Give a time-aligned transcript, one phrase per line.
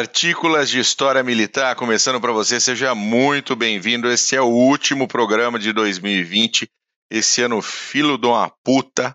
[0.00, 4.10] Partículas de História Militar, começando para você, seja muito bem-vindo.
[4.10, 6.66] Esse é o último programa de 2020.
[7.10, 9.14] Esse ano, filo de uma puta.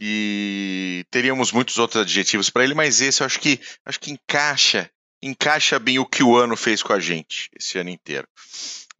[0.00, 4.90] E teríamos muitos outros adjetivos para ele, mas esse eu acho que acho que encaixa,
[5.22, 8.26] encaixa bem o que o ano fez com a gente esse ano inteiro.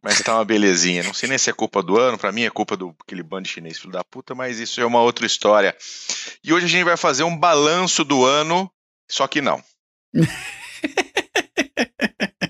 [0.03, 1.01] Mas tá uma belezinha.
[1.01, 3.47] Não sei nem se é culpa do ano, para mim é culpa do aquele bando
[3.47, 5.75] chinês filho da puta, mas isso é uma outra história.
[6.43, 8.71] E hoje a gente vai fazer um balanço do ano,
[9.09, 9.63] só que não.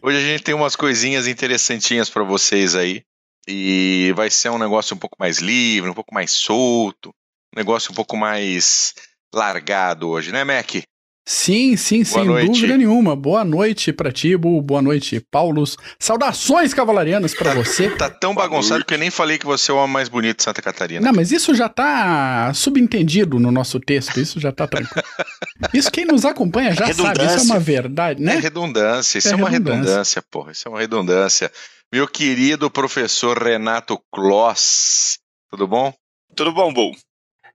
[0.05, 3.05] Hoje a gente tem umas coisinhas interessantinhas para vocês aí.
[3.48, 7.07] E vai ser um negócio um pouco mais livre, um pouco mais solto,
[7.55, 8.93] um negócio um pouco mais
[9.34, 10.84] largado hoje, né, Mac?
[11.26, 12.48] Sim, sim, boa sem noite.
[12.48, 13.16] dúvida nenhuma.
[13.16, 14.62] Boa noite para ti, Bu.
[14.62, 15.77] Boa noite, Paulos.
[15.98, 17.90] Saudações cavalarianas para você.
[17.91, 20.43] tá tão bagunçado que eu nem falei que você é o homem mais bonito de
[20.43, 20.99] Santa Catarina.
[20.99, 24.20] Não, mas isso já tá subentendido no nosso texto.
[24.20, 25.07] Isso já tá tranquilo.
[25.74, 27.26] Isso quem nos acompanha já sabe.
[27.26, 28.35] Isso é uma verdade, né?
[28.35, 29.18] É redundância.
[29.18, 29.80] Isso é, é uma redundância.
[29.82, 30.52] redundância, porra.
[30.52, 31.52] Isso é uma redundância.
[31.91, 35.20] Meu querido professor Renato Kloss.
[35.49, 35.93] Tudo bom?
[36.35, 36.91] Tudo bom, Bu.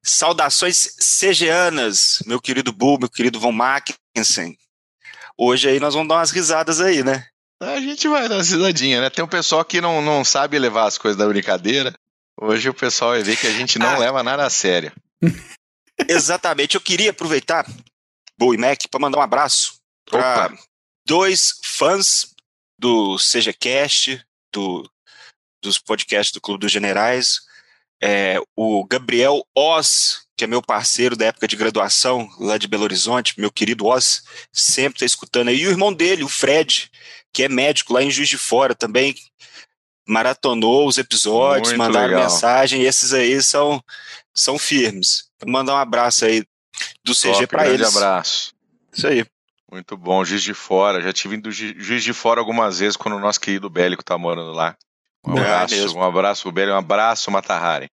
[0.02, 4.56] Saudações CGanas, meu querido Bull, meu querido Von Mackensen.
[5.36, 7.26] Hoje aí nós vamos dar umas risadas aí, né?
[7.60, 9.10] A gente vai dar uma risadinha, né?
[9.10, 11.94] Tem um pessoal que não, não sabe levar as coisas da brincadeira.
[12.40, 13.98] Hoje o pessoal vai ver que a gente não ah.
[13.98, 14.92] leva nada a sério.
[16.08, 16.76] Exatamente.
[16.76, 17.66] Eu queria aproveitar,
[18.38, 20.56] Bull e Mac, para mandar um abraço para
[21.04, 22.34] dois fãs
[22.78, 24.88] do CGCast, do,
[25.60, 27.40] dos podcasts do Clube dos Generais,
[28.00, 32.84] é, o Gabriel Oz, que é meu parceiro da época de graduação lá de Belo
[32.84, 35.60] Horizonte, meu querido Oz, sempre está escutando aí.
[35.60, 36.90] E o irmão dele, o Fred,
[37.32, 39.14] que é médico lá em Juiz de Fora também,
[40.06, 42.22] maratonou os episódios, Muito mandaram legal.
[42.22, 43.82] mensagem, e esses aí são,
[44.34, 45.28] são firmes.
[45.40, 46.44] Vou mandar um abraço aí
[47.04, 47.94] do CG para eles.
[47.94, 48.54] Um abraço.
[48.92, 49.26] Isso aí.
[49.70, 51.02] Muito bom, Juiz de Fora.
[51.02, 54.52] Já tive indo Juiz de Fora algumas vezes quando o nosso querido Bélico tá morando
[54.52, 54.76] lá.
[55.28, 57.90] Um abraço, é um abraço, Beli, um abraço, Matahari.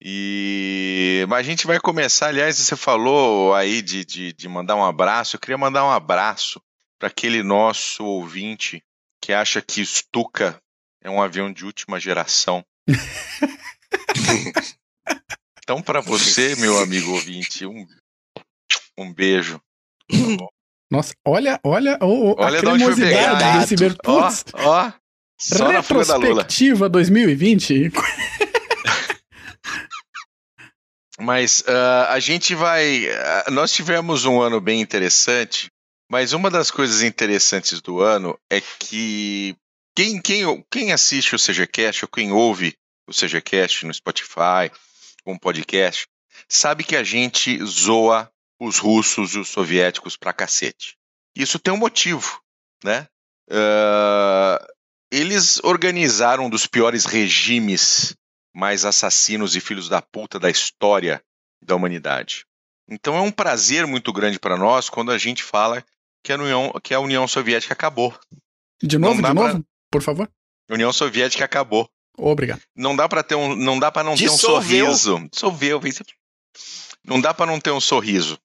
[0.00, 4.84] E mas a gente vai começar, aliás, você falou aí de, de, de mandar um
[4.84, 5.36] abraço.
[5.36, 6.60] Eu queria mandar um abraço
[6.98, 8.82] para aquele nosso ouvinte
[9.20, 10.58] que acha que Stuka
[11.02, 12.64] é um avião de última geração.
[15.62, 17.86] então, para você, meu amigo ouvinte, um,
[18.96, 19.60] um beijo.
[20.10, 20.16] Tá
[20.90, 24.44] Nossa, olha, olha, oh, olha a cremosidade desse Bertuzzi.
[24.54, 24.92] Ó, ó,
[25.38, 27.92] só Retrospectiva 2020.
[31.20, 33.06] Mas uh, a gente vai.
[33.06, 35.68] Uh, nós tivemos um ano bem interessante,
[36.08, 39.56] mas uma das coisas interessantes do ano é que
[39.96, 42.74] quem, quem, quem assiste o CGCast ou quem ouve
[43.08, 44.70] o CGCast no Spotify,
[45.26, 46.06] um podcast,
[46.48, 50.96] sabe que a gente zoa os russos e os soviéticos pra cacete.
[51.34, 52.40] Isso tem um motivo,
[52.84, 53.08] né?
[53.50, 54.77] Uh,
[55.10, 58.14] eles organizaram um dos piores regimes
[58.54, 61.22] mais assassinos e filhos da puta da história
[61.62, 62.44] da humanidade.
[62.88, 65.84] Então é um prazer muito grande para nós quando a gente fala
[66.22, 68.18] que a União, que a União Soviética acabou.
[68.82, 69.62] De novo, de novo, pra...
[69.90, 70.30] por favor.
[70.68, 71.88] A União Soviética acabou.
[72.16, 72.62] Obrigado.
[72.74, 74.86] Não dá para ter um, não dá para não Dissolveu.
[74.86, 75.28] ter um sorriso.
[75.30, 75.80] Dissolveu,
[77.04, 78.38] não dá para não ter um sorriso.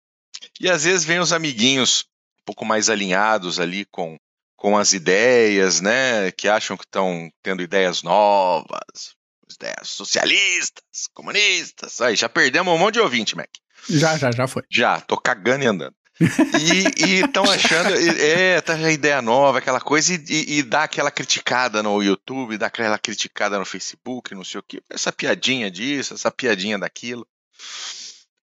[0.60, 2.06] E às vezes vem os amiguinhos
[2.42, 4.18] um pouco mais alinhados ali com
[4.64, 9.14] com as ideias, né, que acham que estão tendo ideias novas,
[9.54, 10.82] ideias socialistas,
[11.14, 12.00] comunistas.
[12.00, 13.50] Aí, já perdemos um monte de ouvinte, Mac.
[13.90, 14.64] Já, já, já foi.
[14.72, 15.94] Já, tô cagando e andando.
[16.18, 17.90] e estão achando,
[18.22, 22.58] é, tá a ideia nova, aquela coisa, e, e, e, dá aquela criticada no YouTube,
[22.58, 27.28] dá aquela criticada no Facebook, não sei o que, essa piadinha disso, essa piadinha daquilo.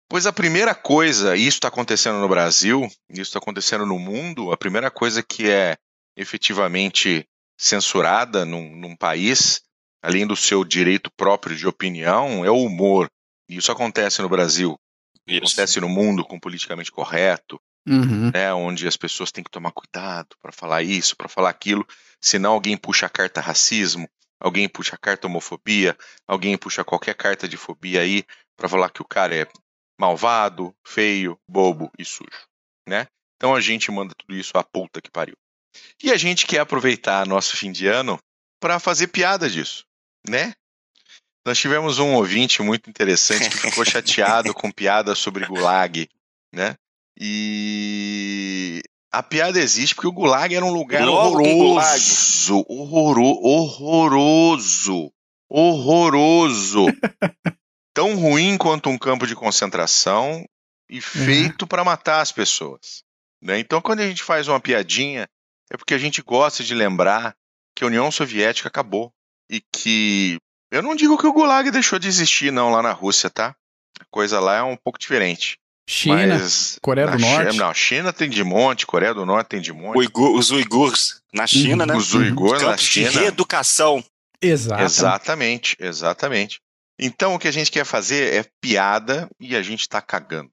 [0.07, 4.57] Pois a primeira coisa, isso está acontecendo no Brasil, isso está acontecendo no mundo, a
[4.57, 5.75] primeira coisa que é
[6.15, 9.61] efetivamente censurada num, num país,
[10.01, 13.09] além do seu direito próprio de opinião, é o humor.
[13.47, 14.77] E isso acontece no Brasil,
[15.27, 15.45] isso.
[15.45, 18.31] acontece no mundo com politicamente correto, uhum.
[18.33, 21.85] né, onde as pessoas têm que tomar cuidado para falar isso, para falar aquilo,
[22.21, 24.07] senão alguém puxa a carta racismo,
[24.39, 25.97] alguém puxa a carta homofobia,
[26.27, 28.23] alguém puxa qualquer carta de fobia aí
[28.55, 29.47] para falar que o cara é
[29.99, 32.47] malvado, feio, bobo e sujo,
[32.87, 33.07] né?
[33.37, 35.35] Então a gente manda tudo isso à puta que pariu.
[36.01, 38.19] E a gente quer aproveitar nosso fim de ano
[38.59, 39.85] para fazer piada disso,
[40.27, 40.53] né?
[41.45, 46.07] Nós tivemos um ouvinte muito interessante que ficou chateado com piada sobre Gulag,
[46.53, 46.75] né?
[47.19, 48.81] E
[49.11, 55.13] a piada existe porque o Gulag era um lugar horroroso, horroroso, horroroso,
[55.49, 56.85] horroroso.
[57.93, 60.43] Tão ruim quanto um campo de concentração
[60.89, 61.01] e uhum.
[61.01, 61.67] feito uhum.
[61.67, 63.03] para matar as pessoas.
[63.41, 63.59] Né?
[63.59, 65.27] Então, quando a gente faz uma piadinha
[65.73, 67.35] é porque a gente gosta de lembrar
[67.75, 69.11] que a União Soviética acabou
[69.49, 70.37] e que
[70.71, 73.55] eu não digo que o Gulag deixou de existir não lá na Rússia, tá?
[73.99, 75.57] A coisa lá é um pouco diferente.
[75.89, 77.51] China, Mas Coreia do Norte.
[77.51, 79.97] China, não, China tem de monte, Coreia do Norte tem de monte.
[79.97, 81.87] Uigur, os uigurs na China, uhum.
[81.87, 81.95] né?
[81.95, 82.69] Os uigurs uhum.
[82.69, 83.09] na China.
[83.09, 84.03] de reeducação.
[84.41, 84.85] Exatamente.
[84.85, 86.59] exatamente, exatamente.
[86.99, 90.51] Então o que a gente quer fazer é piada e a gente tá cagando.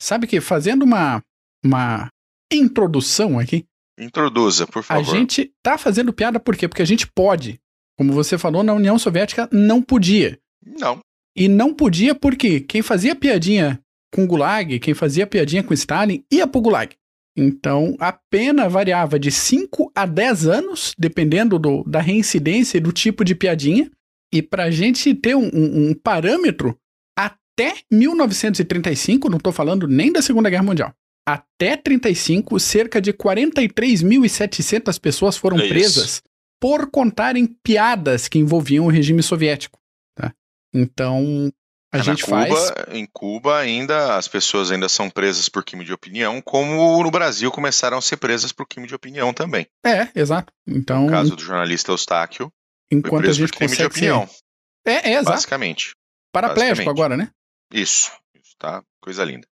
[0.00, 1.22] Sabe que fazendo uma
[1.64, 2.08] uma
[2.52, 3.64] introdução aqui.
[3.98, 5.00] Introduza, por favor.
[5.00, 6.66] A gente tá fazendo piada por quê?
[6.68, 7.60] Porque a gente pode.
[7.96, 10.38] Como você falou, na União Soviética não podia.
[10.64, 11.00] Não.
[11.36, 13.80] E não podia porque quem fazia piadinha
[14.12, 16.94] com Gulag, quem fazia piadinha com Stalin, ia pro Gulag.
[17.36, 22.92] Então, a pena variava de 5 a 10 anos, dependendo do, da reincidência e do
[22.92, 23.90] tipo de piadinha.
[24.32, 26.76] E para a gente ter um, um, um, parâmetro,
[27.18, 30.94] até 1935, não estou falando nem da Segunda Guerra Mundial,
[31.26, 36.22] até 35, cerca de 43.700 pessoas foram é presas
[36.60, 39.78] por contarem piadas que envolviam o regime soviético.
[40.16, 40.32] Tá?
[40.72, 41.52] Então,
[41.92, 42.72] a é, gente Cuba, faz.
[42.90, 47.50] Em Cuba, ainda as pessoas ainda são presas por crime de opinião, como no Brasil
[47.50, 49.66] começaram a ser presas por crime de opinião também.
[49.84, 50.52] É, exato.
[50.66, 52.50] Então, no caso do jornalista Eustáquio,
[52.90, 54.26] enquanto a gente por crime de opinião.
[54.26, 54.42] Ser...
[54.86, 55.32] É, é, exato.
[55.32, 55.92] Basicamente.
[56.32, 57.30] Paraplégico agora, né?
[57.72, 58.82] Isso, isso, tá?
[59.00, 59.46] Coisa linda.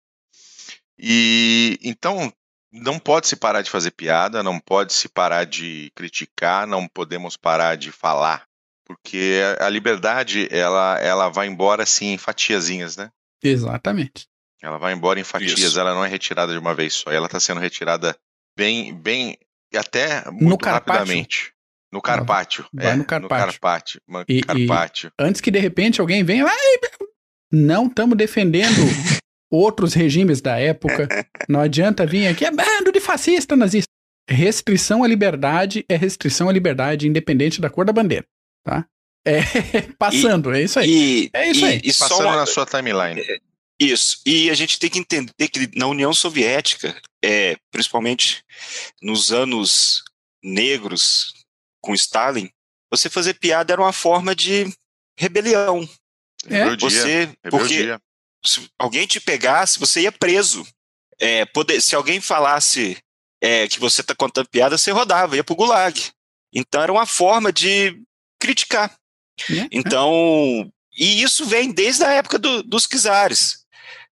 [1.01, 2.33] E então
[2.73, 7.37] não pode se parar de fazer piada, não pode se parar de criticar, não podemos
[7.37, 8.45] parar de falar
[8.91, 13.09] porque a liberdade ela, ela vai embora assim em fatiazinhas, né?
[13.41, 14.27] Exatamente.
[14.61, 15.79] Ela vai embora em fatias, Isso.
[15.79, 18.17] ela não é retirada de uma vez só, ela está sendo retirada
[18.57, 19.39] bem, bem,
[19.77, 21.53] até muito no rapidamente.
[21.93, 22.67] No Carpátio.
[22.73, 23.47] Vai é, no Carpátio.
[23.47, 24.01] No Carpátio.
[24.29, 25.13] E, Carpátio.
[25.19, 26.47] E antes que de repente alguém venha,
[27.51, 28.75] não estamos defendendo
[29.51, 31.09] outros regimes da época.
[31.49, 33.91] Não adianta vir aqui, é bando de fascista nazista.
[34.29, 38.25] Restrição à liberdade é restrição à liberdade, independente da cor da bandeira
[38.65, 38.87] tá?
[39.25, 39.41] É,
[39.99, 40.89] passando, e, é isso aí.
[40.89, 41.81] E, é isso e, aí.
[41.85, 43.21] E passando uma, na sua timeline.
[43.21, 43.39] É,
[43.79, 44.21] isso.
[44.25, 48.45] E a gente tem que entender que na União Soviética, é, principalmente
[49.03, 50.03] nos anos
[50.43, 51.35] negros
[51.83, 52.51] com Stalin,
[52.91, 54.73] você fazer piada era uma forma de
[55.19, 55.89] rebelião.
[56.49, 56.75] É.
[56.77, 57.95] Você, porque
[58.45, 60.67] se alguém te pegasse, você ia preso.
[61.19, 62.97] É, poder, se alguém falasse
[63.41, 66.11] é, que você está contando piada, você rodava, ia pro gulag.
[66.53, 68.03] Então era uma forma de
[68.39, 68.95] criticar.
[69.51, 73.65] É, então, e isso vem desde a época do, dos czares.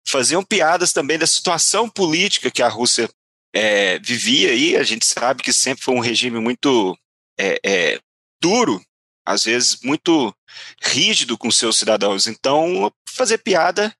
[0.06, 3.08] Faziam piadas também da situação política que a Rússia
[3.54, 4.76] é, vivia aí.
[4.76, 6.98] A gente sabe que sempre foi um regime muito
[7.38, 8.00] é, é,
[8.40, 8.82] duro,
[9.24, 10.34] às vezes muito
[10.82, 12.26] rígido com seus cidadãos.
[12.26, 13.94] Então, fazer piada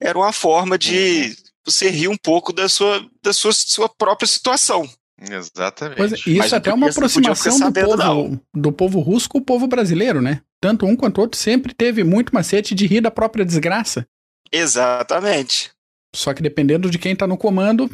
[0.00, 1.34] era uma forma de uhum.
[1.64, 4.88] você rir um pouco da sua, da sua, sua própria situação.
[5.20, 5.96] Exatamente.
[5.96, 9.66] Pois, é, isso até é uma aproximação do povo, do povo russo com o povo
[9.66, 10.42] brasileiro, né?
[10.60, 14.06] Tanto um quanto o outro sempre teve muito macete de rir da própria desgraça.
[14.52, 15.72] Exatamente.
[16.14, 17.90] Só que dependendo de quem tá no comando,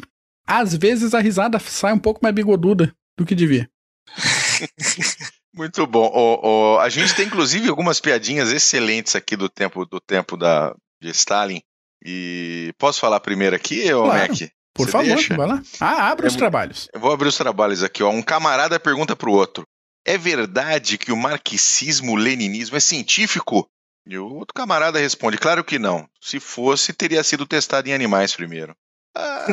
[0.47, 3.69] às vezes a risada sai um pouco mais bigoduda do que devia.
[5.53, 6.11] Muito bom.
[6.13, 10.75] O, o, a gente tem inclusive algumas piadinhas excelentes aqui do tempo do tempo da,
[11.01, 11.61] de Stalin.
[12.07, 14.31] E posso falar primeiro aqui, ô claro.
[14.31, 14.49] Mac?
[14.75, 15.35] Por Você favor, deixa?
[15.35, 15.63] vai lá.
[15.79, 16.87] Ah, abre os trabalhos.
[16.93, 18.03] Eu vou abrir os trabalhos aqui.
[18.03, 18.11] Ó.
[18.11, 19.65] Um camarada pergunta para o outro:
[20.05, 23.67] É verdade que o marxismo-leninismo é científico?
[24.05, 26.07] E o outro camarada responde: Claro que não.
[26.21, 28.75] Se fosse, teria sido testado em animais primeiro.
[29.15, 29.47] Ah,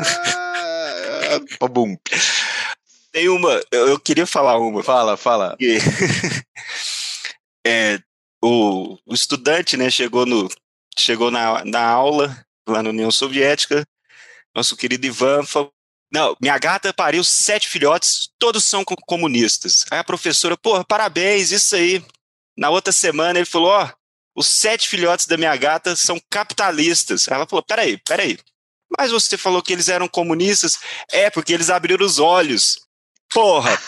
[1.71, 1.97] bum.
[3.13, 4.83] Tem uma, eu queria falar uma.
[4.83, 5.57] Fala, fala.
[7.65, 8.01] é,
[8.43, 10.49] o, o estudante, né, chegou no,
[10.99, 13.85] chegou na, na aula lá na União Soviética
[14.55, 15.73] nosso querido Ivan falou,
[16.13, 19.87] não, minha gata pariu sete filhotes, todos são comunistas.
[19.91, 22.05] Aí a professora, pô, parabéns, isso aí.
[22.57, 27.27] Na outra semana ele falou, ó, oh, os sete filhotes da minha gata são capitalistas.
[27.29, 28.39] Ela falou, peraí, peraí.
[28.99, 30.79] Mas você falou que eles eram comunistas?
[31.11, 32.79] É, porque eles abriram os olhos.
[33.33, 33.81] Porra!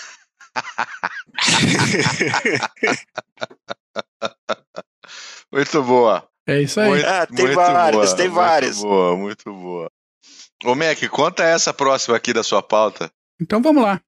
[5.53, 6.27] muito boa.
[6.47, 6.91] É isso aí.
[6.91, 8.77] Muito, ah, tem várias, boa, tem várias.
[8.77, 9.91] Muito boa, muito boa.
[10.65, 13.11] Ô, Mac, conta essa próxima aqui da sua pauta.
[13.41, 14.01] Então vamos lá.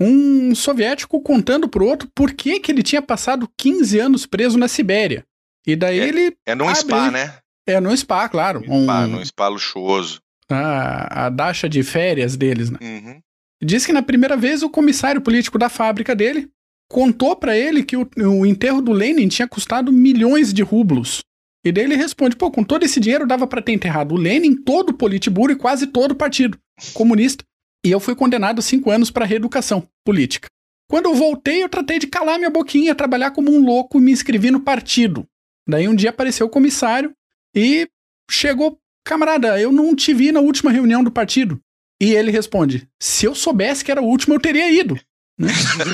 [0.00, 4.66] Um soviético contando pro outro por que, que ele tinha passado 15 anos preso na
[4.66, 5.24] Sibéria.
[5.66, 6.36] E daí é, ele.
[6.46, 6.80] É num abre...
[6.80, 7.38] spa, né?
[7.66, 8.62] É num spa, claro.
[8.68, 9.06] Um spa, um...
[9.08, 10.20] num spa luxuoso.
[10.50, 12.78] A, a dacha de férias deles, né?
[12.82, 13.20] Uhum.
[13.62, 16.50] Diz que na primeira vez o comissário político da fábrica dele
[16.90, 21.22] contou para ele que o, o enterro do Lenin tinha custado milhões de rublos.
[21.64, 24.54] E daí ele responde: pô, com todo esse dinheiro dava para ter enterrado o Lenin,
[24.54, 26.58] todo o Politburo e quase todo o partido
[26.92, 27.44] comunista.
[27.84, 30.48] E eu fui condenado a cinco anos para reeducação política.
[30.88, 34.12] Quando eu voltei, eu tratei de calar minha boquinha, trabalhar como um louco e me
[34.12, 35.26] inscrevi no partido.
[35.66, 37.12] Daí um dia apareceu o comissário
[37.54, 37.88] e
[38.30, 41.60] chegou, camarada, eu não te vi na última reunião do partido.
[42.00, 44.98] E ele responde: se eu soubesse que era o último, eu teria ido.
[45.38, 45.48] Né?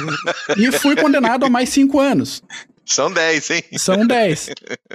[0.58, 2.42] e fui condenado a mais cinco anos.
[2.84, 3.62] São dez, hein?
[3.76, 4.50] São dez.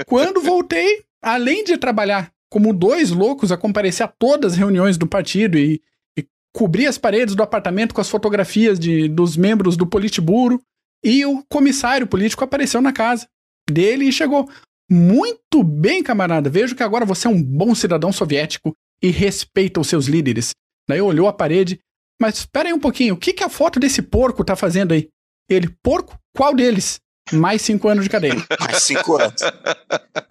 [0.08, 5.08] Quando voltei, além de trabalhar como dois loucos a comparecer a todas as reuniões do
[5.08, 5.82] partido e,
[6.18, 10.62] e cobrir as paredes do apartamento com as fotografias de, dos membros do Politburo,
[11.04, 13.28] e o comissário político apareceu na casa
[13.70, 14.50] dele e chegou.
[14.90, 16.50] Muito bem, camarada.
[16.50, 20.52] Vejo que agora você é um bom cidadão soviético e respeita os seus líderes.
[20.88, 21.80] Daí olhou a parede.
[22.22, 25.10] Mas espera aí um pouquinho, o que, que a foto desse porco tá fazendo aí?
[25.50, 26.18] Ele, porco?
[26.36, 27.02] Qual deles?
[27.32, 28.36] Mais cinco anos de cadeia.
[28.60, 29.42] Mais cinco anos.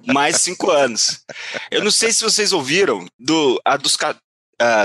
[0.06, 1.24] Mais cinco anos.
[1.70, 3.98] Eu não sei se vocês ouviram do, a dos,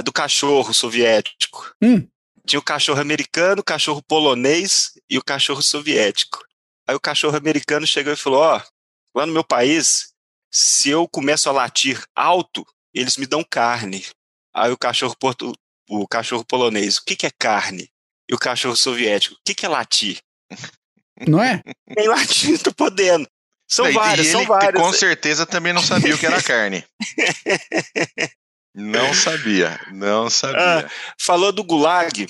[0.04, 1.74] do cachorro soviético.
[1.82, 2.08] Hum.
[2.46, 6.44] Tinha o cachorro americano, o cachorro polonês e o cachorro soviético.
[6.88, 10.12] Aí o cachorro americano chegou e falou: Ó, oh, lá no meu país,
[10.52, 14.04] se eu começo a latir alto, eles me dão carne.
[14.52, 15.54] Aí o cachorro, porto,
[15.88, 17.88] o cachorro polonês, o que, que é carne?
[18.28, 20.20] E o cachorro soviético, o que, que é latir?
[21.28, 21.62] Não é?
[21.88, 23.28] Nem latim, tô podendo.
[23.68, 24.82] São e, vários, e são vários.
[24.82, 26.84] Com certeza também não sabia o que era carne.
[28.74, 30.86] não sabia, não sabia.
[30.86, 32.28] Ah, falou do Gulag,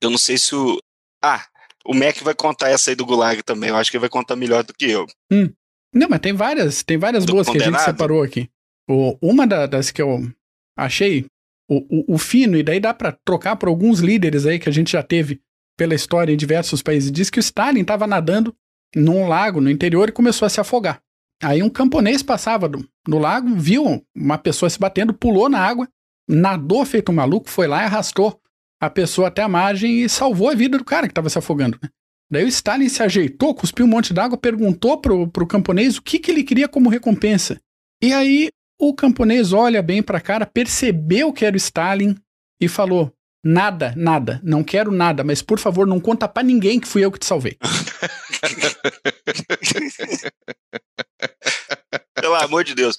[0.00, 0.78] eu não sei se o.
[1.22, 1.46] Ah,
[1.86, 3.70] o Mac vai contar essa aí do Gulag também.
[3.70, 5.06] Eu acho que ele vai contar melhor do que eu.
[5.32, 5.50] Hum.
[5.94, 7.70] Não, mas tem várias, tem várias do boas condenado?
[7.70, 8.50] que a gente separou aqui.
[8.88, 10.30] O, uma da, das que eu
[10.76, 11.24] achei,
[11.68, 14.72] o, o, o fino, e daí dá para trocar por alguns líderes aí que a
[14.72, 15.40] gente já teve
[15.76, 18.54] pela história em diversos países, diz que o Stalin estava nadando
[18.94, 21.00] num lago no interior e começou a se afogar.
[21.42, 25.88] Aí um camponês passava do, no lago, viu uma pessoa se batendo, pulou na água,
[26.28, 28.40] nadou feito um maluco, foi lá e arrastou
[28.80, 31.78] a pessoa até a margem e salvou a vida do cara que estava se afogando.
[31.82, 31.88] Né?
[32.30, 36.18] Daí o Stalin se ajeitou, cuspiu um monte d'água, perguntou pro, pro camponês o que,
[36.18, 37.60] que ele queria como recompensa.
[38.02, 38.48] E aí
[38.80, 42.16] o camponês olha bem pra cara, percebeu que era o Stalin
[42.60, 43.12] e falou:
[43.48, 44.40] Nada, nada.
[44.42, 47.26] Não quero nada, mas por favor, não conta para ninguém que fui eu que te
[47.26, 47.56] salvei.
[52.20, 52.96] Pelo amor de Deus.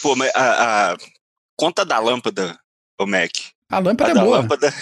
[0.00, 0.96] Pô, mas a, a
[1.54, 2.58] conta da lâmpada,
[2.98, 3.30] o Mac.
[3.70, 4.38] A lâmpada a é boa.
[4.38, 4.72] Lâmpada...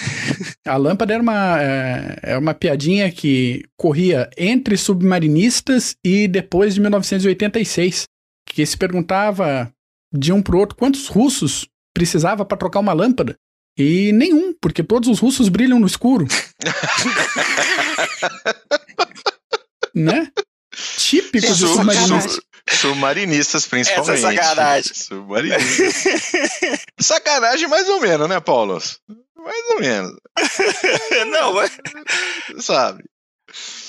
[0.65, 6.81] A lâmpada era uma, é, é uma piadinha que corria entre submarinistas e depois de
[6.81, 8.05] 1986,
[8.47, 9.69] que se perguntava
[10.15, 13.37] de um pro outro quantos russos precisava para trocar uma lâmpada.
[13.78, 16.26] E nenhum, porque todos os russos brilham no escuro.
[19.94, 20.32] né?
[20.97, 22.40] Típico de submarinistas.
[22.68, 24.18] Submarinistas, principalmente.
[24.18, 24.94] Essa é sacanagem.
[24.94, 26.02] Submarinistas.
[27.00, 28.82] sacanagem mais ou menos, né, Paulo?
[29.37, 30.12] Mais ou menos.
[31.30, 31.70] Não, mas...
[32.58, 33.04] Sabe?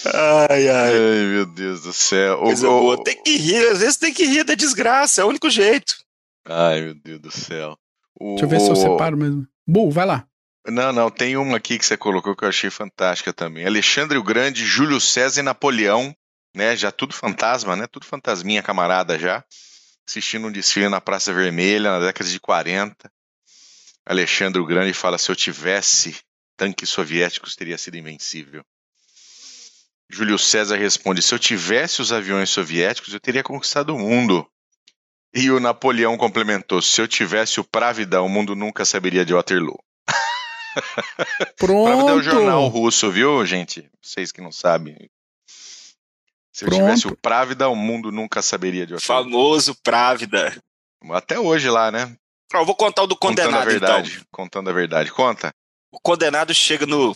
[0.05, 0.93] Ai, ai.
[0.93, 2.37] Ai, meu Deus do céu.
[2.37, 3.03] Coisa o, boa.
[3.03, 5.95] Tem que rir, às vezes tem que rir da desgraça, é o único jeito.
[6.45, 7.75] Ai, meu Deus do céu.
[8.19, 8.35] O...
[8.35, 9.47] Deixa eu ver se eu separo mesmo.
[9.69, 10.27] Bu, vai lá.
[10.65, 13.67] Não, não, tem uma aqui que você colocou que eu achei fantástica também.
[13.67, 16.11] Alexandre o Grande, Júlio César e Napoleão,
[16.55, 16.75] né?
[16.75, 17.85] Já tudo fantasma, né?
[17.85, 19.45] Tudo fantasminha camarada já.
[20.07, 23.11] Assistindo um desfile na Praça Vermelha na década de 40.
[24.07, 26.19] Alexandre o Grande fala: se eu tivesse
[26.57, 28.65] tanques soviéticos, teria sido invencível.
[30.09, 34.49] Júlio César responde: se eu tivesse os aviões soviéticos, eu teria conquistado o mundo.
[35.33, 39.79] E o Napoleão complementou: se eu tivesse o Pravda, o mundo nunca saberia de Waterloo.
[41.57, 41.85] Pronto.
[41.85, 43.89] Pravda é o jornal russo, viu, gente?
[44.01, 45.09] Vocês que não sabem.
[46.53, 46.73] Se Pronto.
[46.73, 49.23] eu tivesse o Pravda, o mundo nunca saberia de Waterloo.
[49.23, 50.61] Famoso Pravda.
[51.11, 52.15] Até hoje lá, né?
[52.53, 54.27] Eu vou contar o do condenado, contando a verdade, então.
[54.31, 55.11] Contando a verdade.
[55.11, 55.53] Conta.
[55.91, 57.15] O condenado chega no...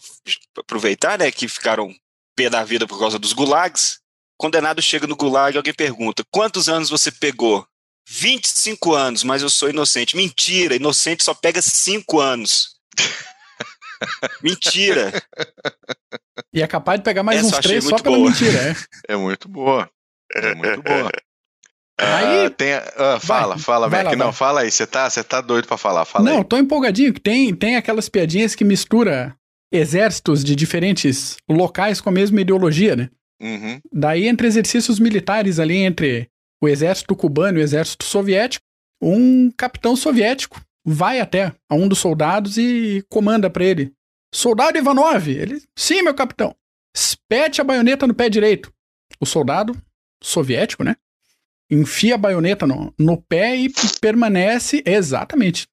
[0.58, 1.94] Aproveitar, né, que ficaram
[2.36, 4.00] pé da vida por causa dos gulags.
[4.38, 7.68] O condenado chega no gulag e alguém pergunta, quantos anos você pegou?
[8.08, 10.16] 25 anos, mas eu sou inocente.
[10.16, 12.76] Mentira, inocente só pega 5 anos.
[14.44, 15.12] Mentira.
[16.54, 18.30] E é capaz de pegar mais Essa uns três só pela boa.
[18.30, 18.76] mentira, é.
[19.14, 19.90] É muito boa.
[20.36, 21.10] É muito boa.
[22.00, 24.12] Aí, ah, tem, ah, fala, vai, fala, vai Mac.
[24.14, 24.34] Lá, não, vai.
[24.34, 26.44] fala aí, você tá, tá doido pra falar, fala Não, aí.
[26.44, 29.38] tô empolgadinho, que tem, tem aquelas piadinhas que mistura
[29.72, 33.10] exércitos de diferentes locais com a mesma ideologia, né?
[33.40, 33.80] Uhum.
[33.92, 36.30] Daí, entre exercícios militares ali, entre
[36.64, 38.66] o exército cubano e o exército soviético,
[39.02, 43.92] um capitão soviético vai até a um dos soldados e comanda para ele:
[44.34, 45.28] Soldado Ivanov!
[45.28, 46.56] Ele, sim, meu capitão.
[46.96, 48.72] Espete a baioneta no pé direito.
[49.20, 49.76] O soldado
[50.22, 50.96] soviético, né?
[51.70, 55.68] Enfia a baioneta no, no pé e permanece exatamente.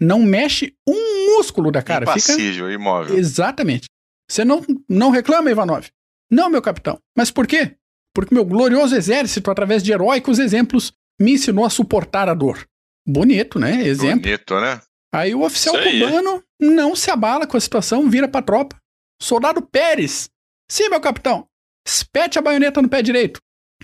[0.00, 2.04] não mexe um músculo da cara.
[2.04, 2.72] Impassível, fica...
[2.72, 3.16] imóvel.
[3.16, 3.86] Exatamente.
[4.28, 5.86] Você não, não reclama, Ivanov?
[6.30, 6.98] Não, meu capitão.
[7.16, 7.76] Mas por quê?
[8.16, 12.66] Porque meu glorioso exército, através de heróicos exemplos, me ensinou a suportar a dor.
[13.06, 13.86] Bonito, né?
[13.86, 14.22] Exemplo.
[14.22, 14.80] Bonito, né?
[15.14, 18.80] Aí o oficial cubano não se abala com a situação, vira pra tropa.
[19.20, 20.30] Soldado Pérez.
[20.66, 21.46] Sim, meu capitão.
[21.86, 23.38] Espete a baioneta no pé direito.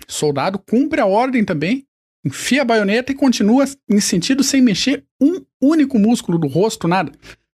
[0.08, 1.86] Soldado cumpre a ordem também,
[2.24, 7.12] enfia a baioneta e continua em sentido sem mexer um único músculo do rosto, nada.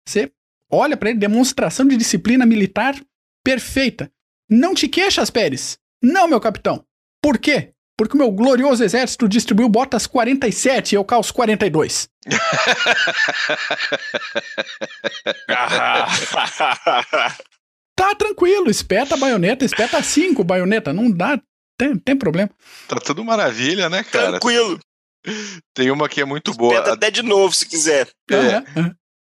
[0.08, 0.28] Você
[0.68, 3.00] olha para ele, demonstração de disciplina militar
[3.44, 4.10] perfeita.
[4.50, 5.78] Não te queixas, Pérez.
[6.04, 6.84] Não, meu capitão.
[7.22, 7.72] Por quê?
[7.96, 12.08] Porque o meu glorioso exército distribuiu botas 47 e eu calço 42.
[17.96, 21.40] tá tranquilo, espeta a baioneta, espeta 5 baioneta, não dá,
[21.78, 22.50] tem, tem problema.
[22.88, 24.32] Tá tudo maravilha, né, cara?
[24.32, 24.78] Tranquilo.
[25.72, 26.74] Tem uma que é muito boa.
[26.74, 28.08] Espeta até de novo, se quiser.
[28.30, 28.62] É.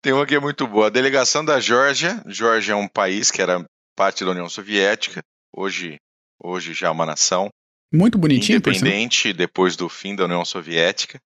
[0.03, 0.89] Tem uma que é muito boa.
[0.89, 2.21] A delegação da Geórgia.
[2.27, 5.23] Geórgia é um país que era parte da União Soviética.
[5.55, 6.01] Hoje,
[6.43, 7.51] hoje já é uma nação.
[7.93, 11.21] Muito bonitinho, Independente depois do fim da União Soviética.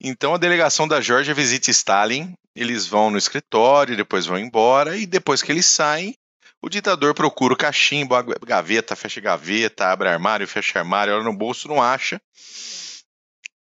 [0.00, 2.32] Então a delegação da Geórgia visita Stalin.
[2.54, 4.96] Eles vão no escritório, depois vão embora.
[4.96, 6.14] E depois que eles saem,
[6.62, 11.36] o ditador procura o cachimbo, a gaveta, fecha gaveta, abre armário, fecha armário, olha no
[11.36, 12.20] bolso, não acha.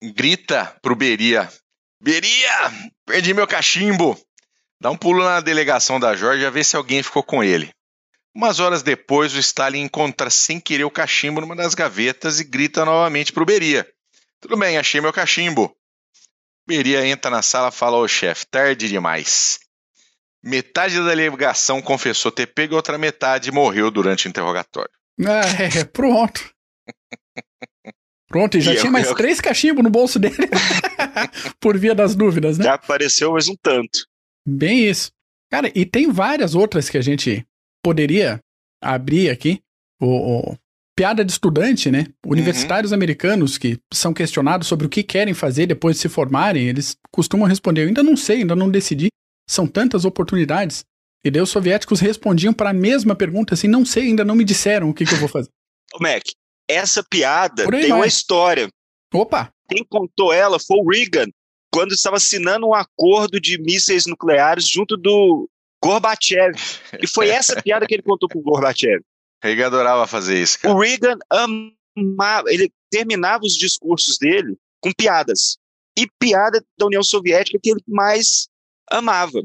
[0.02, 1.48] Grita pro Beria:
[2.02, 2.72] Beria,
[3.06, 4.18] perdi meu cachimbo.
[4.80, 7.70] Dá um pulo na delegação da Georgia, vê se alguém ficou com ele.
[8.34, 12.84] Umas horas depois, o Stalin encontra sem querer o cachimbo numa das gavetas e grita
[12.84, 13.86] novamente pro Beria:
[14.40, 15.74] Tudo bem, achei meu cachimbo.
[16.66, 19.58] Beria entra na sala e fala: Ô chefe, tarde demais.
[20.42, 24.90] Metade da delegação confessou ter pego, outra metade morreu durante o interrogatório.
[25.18, 26.50] É, pronto.
[28.28, 29.14] Pronto, e já e tinha eu, mais eu...
[29.16, 30.36] três cachimbos no bolso dele.
[31.58, 32.64] Por via das dúvidas, né?
[32.64, 34.06] Já apareceu mais um tanto.
[34.46, 35.10] Bem isso.
[35.50, 37.44] Cara, e tem várias outras que a gente
[37.82, 38.40] poderia
[38.82, 39.60] abrir aqui.
[40.00, 40.56] O, o
[40.96, 42.06] piada de estudante, né?
[42.26, 42.96] Universitários uhum.
[42.96, 47.48] americanos que são questionados sobre o que querem fazer depois de se formarem, eles costumam
[47.48, 49.08] responder: Eu ainda não sei, ainda não decidi.
[49.48, 50.84] São tantas oportunidades.
[51.24, 54.44] E daí os soviéticos respondiam para a mesma pergunta assim: não sei, ainda não me
[54.44, 55.50] disseram o que, que eu vou fazer.
[55.94, 56.22] Ô, Mac,
[56.68, 57.98] essa piada tem vai.
[57.98, 58.68] uma história.
[59.12, 59.52] Opa!
[59.68, 61.26] Quem contou ela foi o Reagan,
[61.72, 65.48] quando estava assinando um acordo de mísseis nucleares junto do
[65.82, 66.54] Gorbachev.
[67.00, 69.02] E foi essa piada que ele contou com o Gorbachev.
[69.42, 70.58] Reagan adorava fazer isso.
[70.58, 70.74] Cara.
[70.74, 75.56] O Reagan amava, ele terminava os discursos dele com piadas.
[75.98, 78.48] E piada da União Soviética que ele mais
[78.90, 79.42] amava.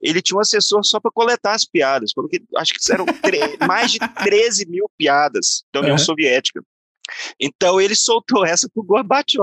[0.00, 3.06] Ele tinha um assessor só para coletar as piadas, porque acho que eram
[3.66, 5.98] mais de 13 mil piadas da União uhum.
[5.98, 6.62] Soviética.
[7.40, 9.40] Então ele soltou essa pro Gorbachev.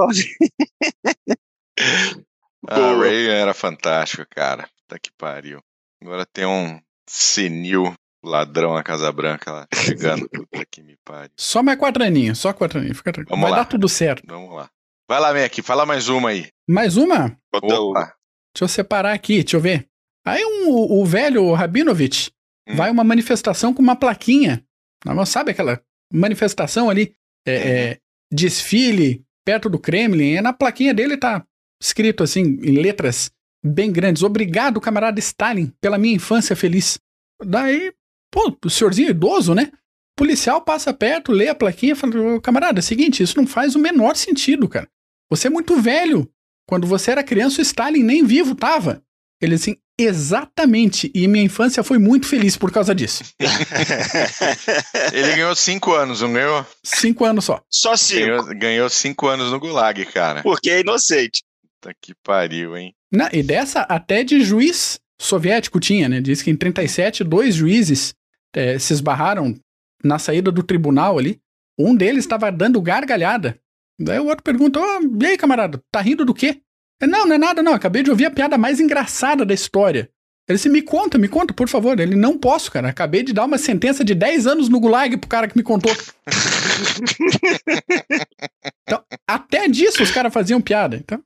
[2.68, 4.70] ah, o Reagan era fantástico, cara.
[4.88, 5.62] Tá que pariu.
[6.02, 10.30] Agora tem um senil ladrão na Casa Branca lá chegando.
[10.30, 11.32] Puta que me pariu.
[11.38, 12.98] Só mais quatro aninhos, só quatro aninhos.
[12.98, 13.42] Fica tranquilo.
[13.42, 13.58] Vai lá.
[13.58, 14.24] dar tudo certo.
[14.28, 14.70] Vamos lá.
[15.10, 16.50] Vai lá, Mac, fala mais uma aí.
[16.68, 17.38] Mais uma?
[17.54, 18.14] Opa.
[18.54, 19.88] Deixa eu separar aqui, deixa eu ver.
[20.26, 22.32] Aí um, o velho Rabinovich
[22.68, 22.76] hum.
[22.76, 24.64] vai uma manifestação com uma plaquinha.
[25.06, 25.82] Não sabe aquela
[26.12, 27.98] manifestação ali, é, é, uhum.
[28.34, 31.46] desfile perto do Kremlin, e na plaquinha dele tá
[31.82, 33.32] escrito assim, em letras
[33.64, 37.00] bem grandes: Obrigado, camarada Stalin, pela minha infância feliz.
[37.44, 37.94] Daí,
[38.32, 39.72] pô, o senhorzinho idoso, né?
[39.74, 43.48] O policial passa perto, lê a plaquinha e fala: Camarada, é o seguinte, isso não
[43.48, 44.88] faz o menor sentido, cara.
[45.30, 46.30] Você é muito velho.
[46.68, 49.02] Quando você era criança, o Stalin nem vivo tava.
[49.42, 51.12] Ele assim, exatamente.
[51.14, 53.24] E minha infância foi muito feliz por causa disso.
[55.14, 56.66] Ele ganhou cinco anos, não ganhou?
[56.84, 57.62] Cinco anos só.
[57.72, 58.26] Só cinco.
[58.26, 60.42] Ganhou, ganhou cinco anos no Gulag, cara.
[60.42, 61.44] Porque é inocente.
[61.82, 62.94] Tá que pariu, hein?
[63.12, 66.22] Na, e dessa até de juiz soviético tinha, né?
[66.22, 68.14] Diz que em 37, dois juízes
[68.56, 69.56] é, se esbarraram
[70.04, 71.40] na saída do tribunal ali.
[71.80, 73.60] Um deles estava dando gargalhada
[74.00, 76.62] Daí o outro pergunta: oh, e aí, camarada, tá rindo do quê?
[77.02, 77.74] Não, não é nada, não.
[77.74, 80.10] Acabei de ouvir a piada mais engraçada da história.
[80.48, 82.00] Ele disse: me conta, me conta, por favor.
[82.00, 82.88] Ele não posso, cara.
[82.90, 85.92] Acabei de dar uma sentença de 10 anos no Gulag pro cara que me contou.
[88.88, 90.96] então, até disso os caras faziam piada.
[90.96, 91.22] Então.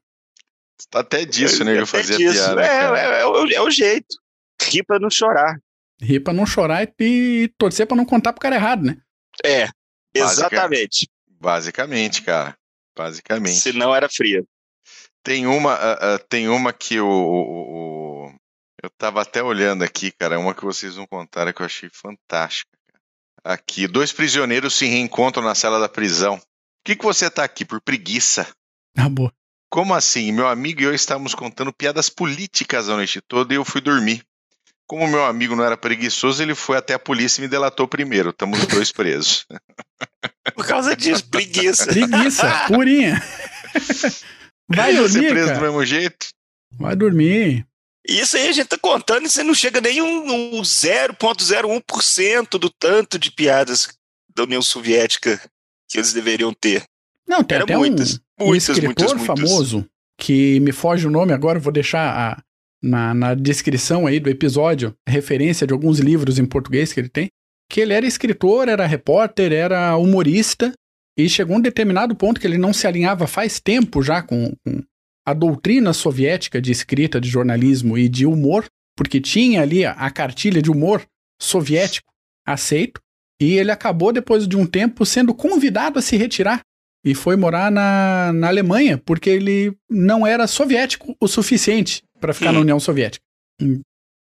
[0.94, 1.74] Até disso, né?
[1.74, 2.34] Ele fazia disso.
[2.34, 2.62] piada.
[2.62, 4.15] É, é, é, o, é, o, jeito.
[4.62, 5.60] Rir pra não chorar.
[6.02, 8.98] Rir pra não chorar e, e torcer pra não contar pro cara errado, né?
[9.46, 9.67] É,
[10.13, 11.08] exatamente.
[11.28, 12.56] Basicamente, cara.
[12.98, 13.60] Basicamente.
[13.60, 14.44] Se não era fria.
[15.24, 18.36] Tem uma, uh, uh, tem uma que o, o, o,
[18.82, 22.72] eu tava até olhando aqui, cara, uma que vocês não contaram que eu achei fantástica.
[23.44, 26.38] Aqui, dois prisioneiros se reencontram na cela da prisão.
[26.38, 26.46] Por
[26.86, 27.63] que, que você tá aqui?
[27.63, 28.48] Por preguiça.
[28.98, 29.32] Ah, boa.
[29.72, 30.34] Como assim?
[30.34, 34.22] Meu amigo e eu estávamos contando piadas políticas a noite toda e eu fui dormir.
[34.86, 38.32] Como meu amigo não era preguiçoso, ele foi até a polícia e me delatou primeiro.
[38.32, 39.48] Estamos os dois presos.
[40.54, 41.86] Por causa disso, preguiça.
[41.86, 43.24] Preguiça, purinha.
[44.68, 45.60] Vai Ia ser dormir, preso cara.
[45.60, 46.28] do mesmo jeito?
[46.74, 47.66] Vai dormir.
[48.06, 52.70] Isso aí a gente tá contando e você não chega nem um, um 0,01% do
[52.70, 53.88] tanto de piadas
[54.36, 55.42] da União Soviética
[55.88, 56.84] que eles deveriam ter.
[57.32, 59.50] Não, tem Era até muitas, um, um muitas, escritor muitas, muitas.
[59.50, 59.86] famoso
[60.20, 62.44] que me foge o nome agora, vou deixar a-
[62.84, 67.30] na, na descrição aí do episódio referência de alguns livros em português que ele tem.
[67.70, 70.74] Que ele era escritor, era repórter, era humorista
[71.17, 74.84] e chegou um determinado ponto que ele não se alinhava faz tempo já com, com
[75.26, 78.65] a doutrina soviética de escrita, de jornalismo e de humor,
[78.98, 81.02] porque tinha ali a, a cartilha de humor
[81.41, 82.12] soviético
[82.46, 83.00] aceito,
[83.41, 86.62] e ele acabou, depois de um tempo, sendo convidado a se retirar
[87.04, 92.52] e foi morar na, na Alemanha, porque ele não era soviético o suficiente para ficar
[92.52, 92.54] Hum.
[92.54, 93.24] na União Soviética.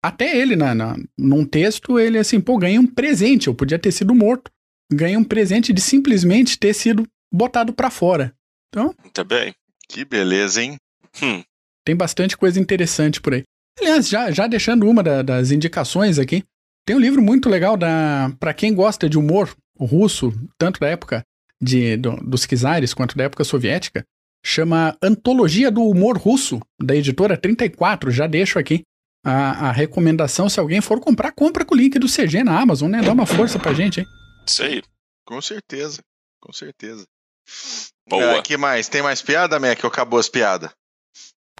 [0.02, 3.92] Até ele, na, na, num texto, ele assim, pô, ganhei um presente, eu podia ter
[3.92, 4.50] sido morto.
[4.92, 8.34] Ganhei um presente de simplesmente ter sido botado para fora.
[9.12, 9.54] Tá bem?
[9.88, 10.76] Que beleza, hein?
[11.22, 11.42] Hum.
[11.84, 13.42] Tem bastante coisa interessante por aí.
[13.78, 16.44] Aliás, já, já deixando uma da- das indicações aqui,
[16.86, 21.22] tem um livro muito legal da para quem gosta de humor russo, tanto da época
[21.60, 24.04] de, do- dos czares quanto da época soviética,
[24.44, 28.10] chama Antologia do Humor Russo, da editora 34.
[28.10, 28.82] Já deixo aqui
[29.24, 30.48] a, a recomendação.
[30.48, 33.02] Se alguém for comprar, compra com o link do CG na Amazon, né?
[33.02, 34.06] Dá uma força pra gente, hein?
[34.46, 34.82] Isso aí.
[35.26, 36.00] Com certeza.
[36.40, 37.04] Com certeza.
[38.08, 38.38] Boa.
[38.38, 38.88] Ah, que mais?
[38.88, 39.78] Tem mais piada, Mac?
[39.84, 40.70] Ou acabou as piadas?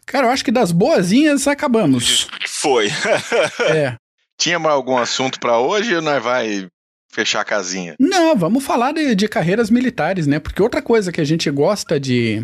[0.07, 2.27] Cara, eu acho que das boazinhas acabamos.
[2.49, 2.89] Foi.
[3.71, 3.97] É.
[4.39, 6.67] Tinha mais algum assunto pra hoje ou nós vai
[7.11, 7.97] fechar a casinha?
[7.99, 10.39] Não, vamos falar de, de carreiras militares, né?
[10.39, 12.43] Porque outra coisa que a gente gosta de,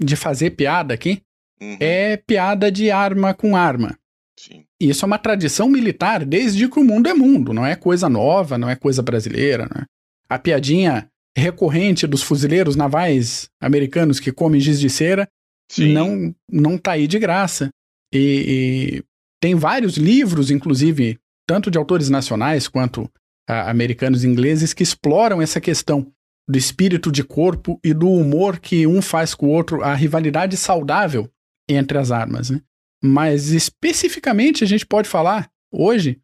[0.00, 1.22] de fazer piada aqui
[1.60, 3.98] Uhum, é piada de arma com arma.
[4.38, 4.64] sim.
[4.80, 8.08] E isso é uma tradição militar desde que o mundo é mundo, não é coisa
[8.08, 9.84] nova, não é coisa brasileira, né?
[10.28, 15.26] A piadinha recorrente dos fuzileiros navais americanos que comem giz de cera
[15.68, 15.92] Sim.
[15.92, 17.70] não não tá aí de graça.
[18.14, 19.02] E, e
[19.40, 23.10] tem vários livros, inclusive, tanto de autores nacionais quanto
[23.48, 26.12] americanos e ingleses, que exploram essa questão
[26.48, 30.56] do espírito de corpo e do humor que um faz com o outro, a rivalidade
[30.56, 31.30] saudável
[31.68, 32.50] entre as armas.
[32.50, 32.60] Né?
[33.02, 36.18] Mas especificamente a gente pode falar hoje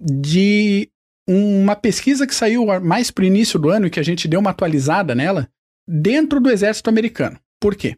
[0.00, 0.90] de
[1.28, 4.40] uma pesquisa que saiu mais para o início do ano e que a gente deu
[4.40, 5.48] uma atualizada nela
[5.86, 7.38] dentro do exército americano.
[7.60, 7.96] Por quê?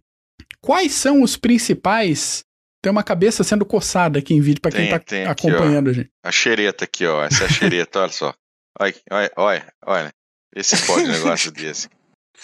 [0.60, 2.44] Quais são os principais.
[2.82, 6.10] Tem uma cabeça sendo coçada aqui em vídeo para quem está acompanhando a gente.
[6.24, 7.22] A xereta aqui, ó.
[7.22, 8.34] Essa é a xereta, olha só.
[8.80, 10.14] Olha, olha, olha, olha.
[10.54, 11.88] Vê se pode um negócio desse.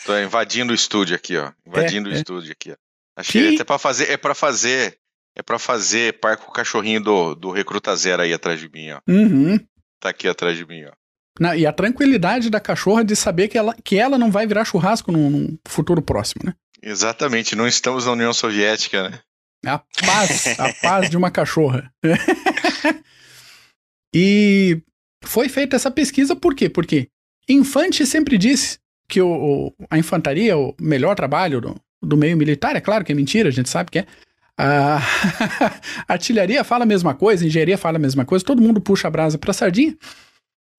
[0.05, 1.53] Tô invadindo o estúdio aqui, ó.
[1.67, 2.19] Invadindo É, o é.
[2.19, 2.77] estúdio aqui, ó.
[3.19, 4.99] A Que- xereta é pra fazer, é para fazer,
[5.35, 8.91] é para fazer par com o cachorrinho do, do Recruta Zero aí atrás de mim,
[8.91, 9.01] ó.
[9.09, 9.59] Uhum.
[9.99, 10.93] Tá aqui atrás de mim, ó.
[11.41, 14.65] Na- e a tranquilidade da cachorra de saber que ela, que ela não vai virar
[14.67, 16.55] churrasco num, num futuro próximo, né?
[16.83, 19.21] Exatamente, não estamos na União Soviética, né?
[19.65, 21.91] A paz, a paz de uma cachorra.
[24.15, 24.81] e
[25.27, 26.69] foi feita essa pesquisa por quê?
[26.69, 27.09] Porque
[27.49, 29.29] Infante sempre disse que o,
[29.69, 32.75] o- a infantaria é o melhor trabalho do, do meio militar.
[32.75, 34.07] É claro que é mentira, a gente sabe que é.
[34.59, 34.99] A
[36.09, 39.11] artilharia fala a mesma coisa, a engenharia fala a mesma coisa, todo mundo puxa a
[39.11, 39.97] brasa para sardinha.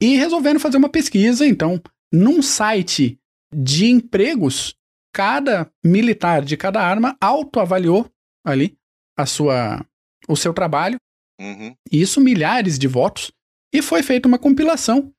[0.02, 1.82] E resolveram fazer uma pesquisa, então,
[2.12, 3.18] num site
[3.54, 4.76] de empregos,
[5.14, 8.10] cada militar de cada arma autoavaliou
[8.46, 8.76] ali
[9.18, 9.86] a sua,
[10.28, 10.98] o seu trabalho,
[11.40, 11.76] Uhum.
[11.92, 13.32] e isso milhares de votos,
[13.74, 15.12] e foi feita uma compilação.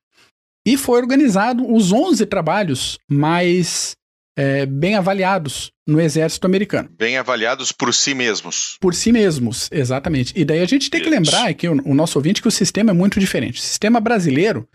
[0.65, 3.95] E foi organizado os 11 trabalhos mais
[4.37, 6.89] é, bem avaliados no exército americano.
[6.97, 8.77] Bem avaliados por si mesmos.
[8.79, 10.33] Por si mesmos, exatamente.
[10.35, 12.91] E daí a gente tem que lembrar aqui, o, o nosso ouvinte, que o sistema
[12.91, 13.59] é muito diferente.
[13.59, 14.67] O sistema brasileiro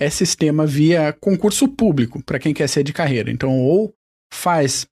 [0.00, 3.30] é sistema via concurso público, para quem quer ser de carreira.
[3.30, 3.94] Então, ou
[4.32, 4.86] faz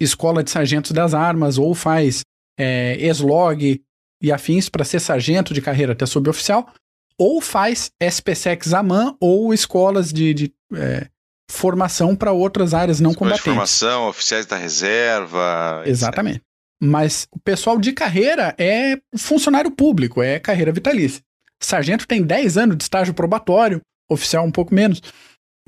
[0.00, 2.22] escola de sargentos das armas, ou faz
[2.58, 3.80] é, eslog
[4.22, 6.72] e afins para ser sargento de carreira até suboficial,
[7.18, 11.08] ou faz SPSEC AMAN ou escolas de, de, é,
[11.50, 13.78] formação para outras áreas não Escola de combatentes.
[13.80, 15.82] formação, oficiais da reserva.
[15.86, 16.40] Exatamente.
[16.80, 21.22] Mas o pessoal de carreira é funcionário público, é carreira vitalícia.
[21.60, 25.00] Sargento tem 10 anos de estágio probatório, oficial um pouco menos.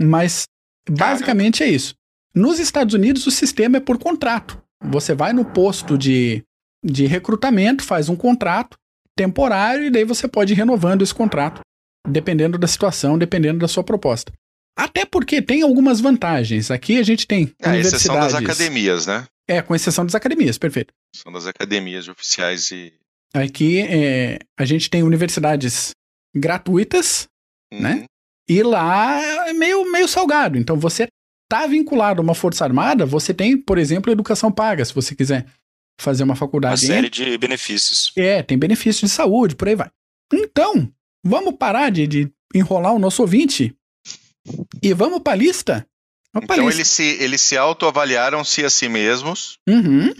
[0.00, 0.44] Mas
[0.88, 1.94] basicamente é isso.
[2.34, 4.60] Nos Estados Unidos, o sistema é por contrato.
[4.82, 6.42] Você vai no posto de,
[6.84, 8.76] de recrutamento, faz um contrato
[9.16, 11.60] temporário e daí você pode ir renovando esse contrato,
[12.08, 14.32] dependendo da situação, dependendo da sua proposta.
[14.76, 16.70] Até porque tem algumas vantagens.
[16.70, 17.52] Aqui a gente tem.
[17.60, 18.60] É, a exceção das universidades.
[18.60, 19.26] academias, né?
[19.48, 20.92] É, com exceção das academias, perfeito.
[21.14, 22.92] São das academias oficiais e.
[23.32, 25.90] Aqui é, a gente tem universidades
[26.34, 27.26] gratuitas,
[27.72, 28.00] né?
[28.00, 28.04] Uhum.
[28.48, 30.58] E lá é meio, meio salgado.
[30.58, 31.08] Então você
[31.48, 35.46] tá vinculado a uma força armada, você tem, por exemplo, educação paga, se você quiser
[36.00, 36.86] fazer uma Uma faculdade.
[36.86, 38.12] série de benefícios.
[38.16, 39.90] É, tem benefício de saúde, por aí vai.
[40.32, 40.88] Então,
[41.24, 43.74] vamos parar de, de enrolar o nosso ouvinte
[44.82, 45.86] e vamos pra lista?
[46.32, 46.76] Vamos Então lista.
[46.80, 49.58] eles se, eles se autoavaliaram-se a si mesmos.
[49.68, 50.12] Uhum.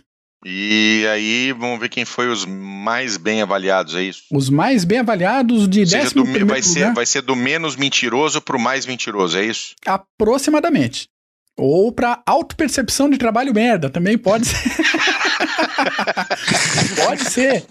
[0.47, 4.25] E aí vamos ver quem foi os mais bem avaliados, é isso?
[4.31, 8.61] Os mais bem avaliados de décimo do vai, ser, vai ser do menos mentiroso pro
[8.61, 9.75] mais mentiroso, é isso?
[9.87, 11.09] aproximadamente.
[11.57, 14.59] Ou pra autopercepção de trabalho merda, também pode ser.
[16.97, 17.65] pode ser.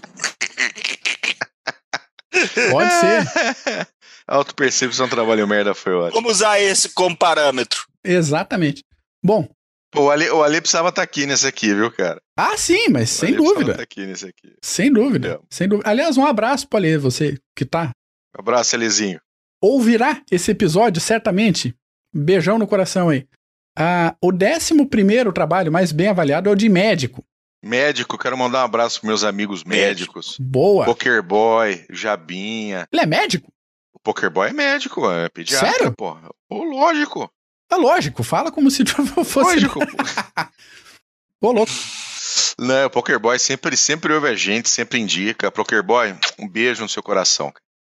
[2.71, 3.87] Pode ser.
[4.27, 6.21] Autopercepção trabalho merda foi ótimo.
[6.21, 7.83] Vamos usar esse como parâmetro.
[8.03, 8.83] Exatamente.
[9.23, 9.47] Bom,
[9.95, 12.21] o Ale, o Ale precisava estar aqui nesse aqui, viu, cara?
[12.37, 13.71] ah, sim, mas O sem Ale precisava dúvida.
[13.71, 14.53] estar aqui nesse aqui.
[14.61, 15.39] Sem dúvida.
[15.41, 15.45] É.
[15.49, 15.89] Sem dúvida.
[15.89, 17.91] Aliás, um abraço pra Lê, você que tá.
[18.35, 19.19] Um abraço, Alezinho.
[19.61, 21.75] Ouvirá esse episódio, certamente.
[22.15, 23.27] Beijão no coração aí.
[23.75, 27.23] Ah, o décimo primeiro trabalho mais bem avaliado é o de médico.
[27.63, 30.37] Médico, quero mandar um abraço pros meus amigos médicos.
[30.39, 30.85] Boa.
[30.85, 32.87] Poker Boy, Jabinha.
[32.91, 33.51] Ele é médico?
[33.93, 35.93] O Poker Boy é médico, é pediatra, Sério?
[35.97, 36.15] pô.
[36.49, 37.31] Pô, lógico.
[37.71, 38.83] É lógico, fala como se
[39.25, 39.39] fosse.
[39.39, 39.79] Lógico.
[41.41, 41.71] Ô, louco.
[42.59, 45.49] Não, o Poker Boy sempre, sempre ouve a gente, sempre indica.
[45.51, 47.51] Poker Boy, um beijo no seu coração.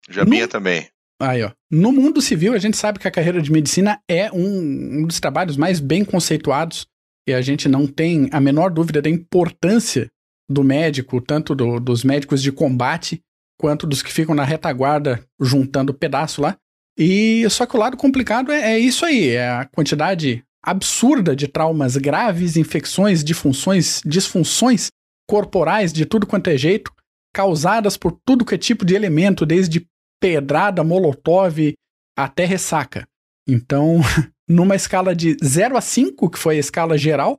[0.08, 0.88] Jabinha No- também.
[1.20, 1.50] Aí, ó.
[1.70, 5.18] No mundo civil, a gente sabe que a carreira de medicina é um, um dos
[5.18, 6.86] trabalhos mais bem conceituados
[7.28, 10.08] e a gente não tem a menor dúvida da importância
[10.48, 13.20] do médico, tanto do- dos médicos de combate
[13.58, 16.56] quanto dos que ficam na retaguarda juntando pedaço lá.
[16.98, 21.48] E só que o lado complicado é, é isso aí, é a quantidade absurda de
[21.48, 24.88] traumas graves, infecções, disfunções, disfunções
[25.28, 26.92] corporais de tudo quanto é jeito,
[27.34, 29.86] causadas por tudo que é tipo de elemento, desde
[30.20, 31.74] pedrada, molotov
[32.16, 33.06] até ressaca.
[33.48, 34.00] Então,
[34.48, 37.38] numa escala de 0 a 5, que foi a escala geral,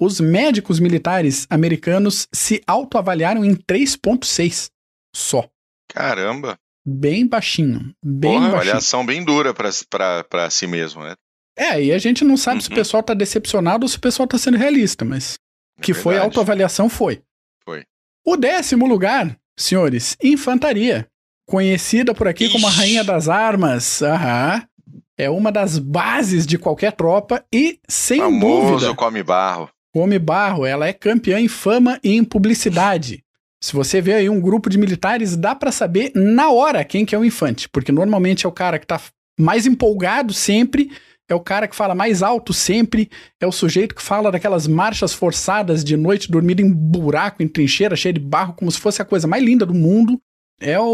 [0.00, 4.70] os médicos militares americanos se autoavaliaram em 3.6
[5.14, 5.48] só.
[5.88, 6.58] Caramba.
[6.84, 8.54] Bem baixinho, bem Porra, baixinho.
[8.56, 11.14] avaliação bem dura pra si mesmo, né?
[11.56, 12.76] É, e a gente não sabe se o Uhum.
[12.76, 15.34] pessoal tá decepcionado ou se o pessoal tá sendo realista, mas
[15.78, 16.30] É que foi verdade.
[16.30, 17.22] autoavaliação foi.
[17.64, 17.84] Foi.
[18.26, 21.06] O décimo lugar, senhores, infantaria.
[21.46, 22.78] Conhecida por aqui como a Ixi.
[22.78, 24.02] rainha das armas.
[24.02, 24.62] Aham.
[25.18, 29.68] É uma das bases de qualquer tropa e, sem Famoso dúvida, come barro.
[29.94, 33.22] Come Barro, ela é campeã em fama e em publicidade.
[33.62, 37.14] Se você vê aí um grupo de militares, dá pra saber na hora quem que
[37.14, 38.98] é o infante, porque normalmente é o cara que tá
[39.38, 40.90] mais empolgado sempre,
[41.28, 45.12] é o cara que fala mais alto sempre, é o sujeito que fala daquelas marchas
[45.12, 49.04] forçadas de noite dormindo em buraco, em trincheira, cheio de barro, como se fosse a
[49.04, 50.18] coisa mais linda do mundo.
[50.62, 50.84] É o,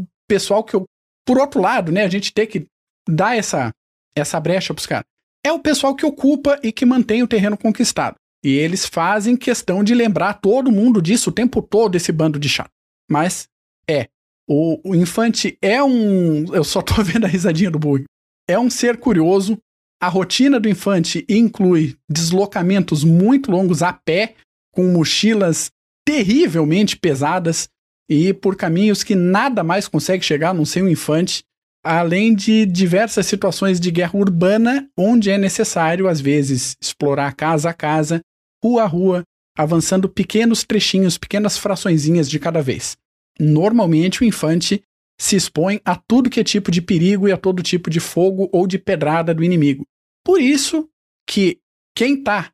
[0.00, 0.84] o pessoal que eu,
[1.26, 2.66] por outro lado, né, a gente tem que
[3.08, 3.72] dar essa
[4.16, 5.04] essa brecha pros caras.
[5.44, 8.16] É o pessoal que ocupa e que mantém o terreno conquistado.
[8.44, 12.48] E eles fazem questão de lembrar todo mundo disso o tempo todo, esse bando de
[12.48, 12.70] chato.
[13.10, 13.48] Mas
[13.88, 14.08] é.
[14.48, 16.54] O, o infante é um.
[16.54, 18.04] Eu só tô vendo a risadinha do bug.
[18.48, 19.58] É um ser curioso.
[20.00, 24.36] A rotina do infante inclui deslocamentos muito longos a pé,
[24.72, 25.70] com mochilas
[26.06, 27.68] terrivelmente pesadas
[28.08, 31.42] e por caminhos que nada mais consegue chegar a não ser um infante,
[31.84, 37.74] além de diversas situações de guerra urbana, onde é necessário, às vezes, explorar casa a
[37.74, 38.20] casa,
[38.62, 39.22] rua a rua,
[39.56, 42.96] avançando pequenos trechinhos, pequenas fraçõezinhas de cada vez.
[43.38, 44.82] Normalmente o infante
[45.20, 48.48] se expõe a tudo que é tipo de perigo e a todo tipo de fogo
[48.52, 49.84] ou de pedrada do inimigo.
[50.24, 50.88] Por isso
[51.26, 51.58] que
[51.94, 52.50] quem está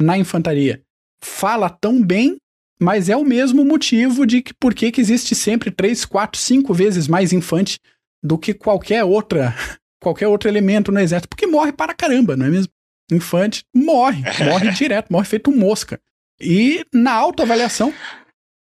[0.00, 0.82] na infantaria
[1.22, 2.38] fala tão bem,
[2.80, 7.06] mas é o mesmo motivo de que por que existe sempre três, quatro, cinco vezes
[7.06, 7.78] mais infante
[8.22, 9.54] do que qualquer outra
[10.00, 12.72] qualquer outro elemento no exército, porque morre para caramba, não é mesmo?
[13.12, 16.00] Infante morre, morre direto, morre feito mosca.
[16.40, 17.92] E na autoavaliação,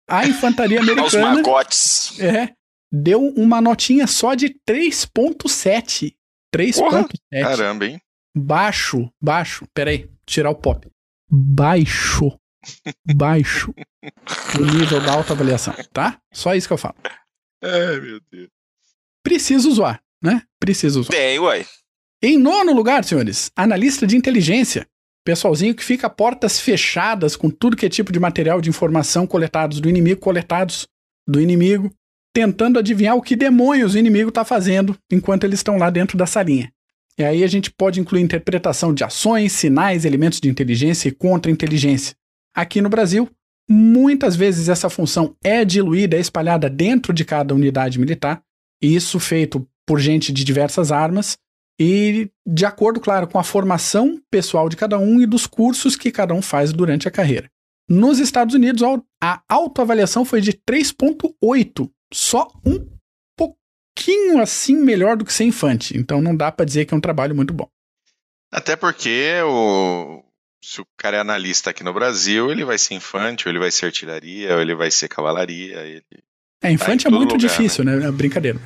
[0.09, 2.19] a infantaria Aos americana magotes.
[2.21, 2.55] é,
[2.91, 6.15] deu uma notinha só de 3.7.
[6.55, 7.19] 3.7.
[7.43, 8.01] Caramba, hein?
[8.35, 9.67] Baixo, baixo.
[9.75, 10.89] Peraí, tirar o pop.
[11.31, 12.39] Baixo.
[13.15, 13.75] Baixo.
[14.59, 16.19] O nível da autoavaliação, tá?
[16.33, 16.97] Só isso que eu falo.
[17.62, 18.49] Ai, meu Deus.
[19.23, 20.42] Preciso zoar, né?
[20.61, 21.16] Preciso zoar.
[21.16, 21.66] Tem, uai.
[22.23, 24.87] Em nono lugar, senhores, analista de inteligência.
[25.25, 29.27] Pessoalzinho que fica a portas fechadas com tudo que é tipo de material de informação
[29.27, 30.87] coletados do inimigo, coletados
[31.27, 31.90] do inimigo,
[32.33, 36.27] tentando adivinhar o que demônios o inimigo tá fazendo enquanto eles estão lá dentro da
[36.27, 36.71] salinha.
[37.19, 42.14] E aí a gente pode incluir interpretação de ações, sinais, elementos de inteligência e contra-inteligência.
[42.55, 43.29] Aqui no Brasil,
[43.69, 48.43] muitas vezes essa função é diluída, é espalhada dentro de cada unidade militar,
[48.83, 51.37] e isso feito por gente de diversas armas,
[51.79, 56.11] e de acordo, claro, com a formação pessoal de cada um e dos cursos que
[56.11, 57.51] cada um faz durante a carreira.
[57.89, 58.83] Nos Estados Unidos,
[59.23, 62.89] a autoavaliação foi de 3,8, só um
[63.37, 65.97] pouquinho assim melhor do que ser infante.
[65.97, 67.69] Então não dá para dizer que é um trabalho muito bom.
[68.51, 70.25] Até porque o,
[70.62, 73.71] se o cara é analista aqui no Brasil, ele vai ser infante, ou ele vai
[73.71, 75.79] ser artilharia, ou ele vai ser cavalaria.
[75.81, 76.03] Ele
[76.62, 77.97] é, infante tá é muito lugar, difícil, né?
[77.97, 78.09] né?
[78.09, 78.61] É brincadeira.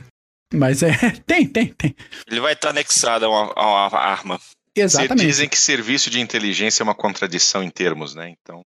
[0.52, 0.90] Mas é.
[1.26, 1.94] Tem, tem, tem.
[2.28, 4.40] Ele vai estar anexado a uma, a uma arma.
[4.74, 5.26] Exatamente.
[5.26, 8.34] Dizem que serviço de inteligência é uma contradição em termos, né?
[8.40, 8.62] Então.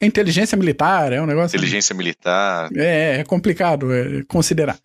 [0.00, 1.56] Inteligência militar é um negócio.
[1.56, 2.70] Inteligência militar.
[2.76, 4.78] É, é complicado é, considerar.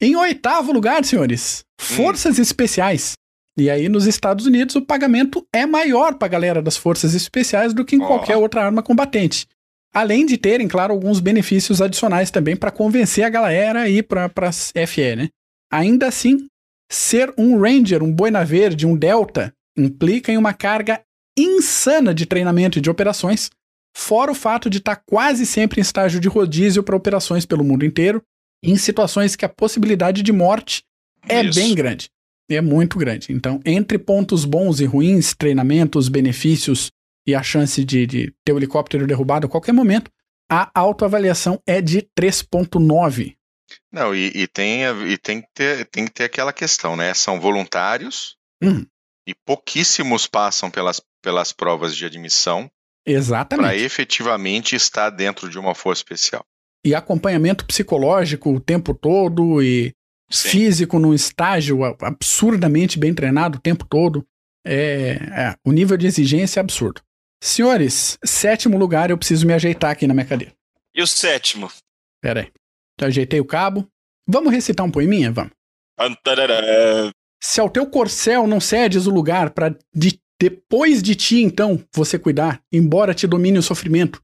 [0.00, 2.42] Em oitavo lugar, senhores, Forças hum.
[2.42, 3.14] Especiais.
[3.60, 7.74] E aí, nos Estados Unidos, o pagamento é maior para a galera das Forças Especiais
[7.74, 8.06] do que em oh.
[8.06, 9.46] qualquer outra arma combatente.
[9.92, 14.30] Além de terem, claro, alguns benefícios adicionais também para convencer a galera a ir para
[14.48, 15.28] as FE, né?
[15.70, 16.46] Ainda assim,
[16.90, 21.02] ser um Ranger, um Boina Verde, um Delta, implica em uma carga
[21.38, 23.50] insana de treinamento e de operações,
[23.94, 27.62] fora o fato de estar tá quase sempre em estágio de rodízio para operações pelo
[27.62, 28.22] mundo inteiro,
[28.64, 30.82] em situações que a possibilidade de morte
[31.28, 31.60] é Isso.
[31.60, 32.08] bem grande.
[32.50, 33.32] É muito grande.
[33.32, 36.90] Então, entre pontos bons e ruins, treinamentos, benefícios
[37.26, 40.10] e a chance de, de ter o helicóptero derrubado a qualquer momento,
[40.50, 43.36] a autoavaliação é de 3,9.
[43.92, 47.14] Não, e, e, tem, e tem, que ter, tem que ter aquela questão, né?
[47.14, 48.84] São voluntários uhum.
[49.24, 52.68] e pouquíssimos passam pelas, pelas provas de admissão.
[53.06, 53.64] Exatamente.
[53.64, 56.44] Para efetivamente estar dentro de uma força especial.
[56.84, 59.92] E acompanhamento psicológico o tempo todo e
[60.30, 60.48] Sim.
[60.48, 64.24] físico num estágio absurdamente bem treinado o tempo todo.
[64.64, 67.02] É, é, o nível de exigência é absurdo.
[67.42, 70.54] Senhores, sétimo lugar, eu preciso me ajeitar aqui na minha cadeira.
[70.94, 71.70] E o sétimo?
[72.20, 72.52] Pera aí.
[73.00, 73.88] Já ajeitei o cabo.
[74.28, 75.32] Vamos recitar um poeminha?
[75.32, 75.52] Vamos.
[77.42, 82.18] Se ao teu corcel não cedes o lugar para de, depois de ti, então, você
[82.18, 84.22] cuidar, embora te domine o sofrimento.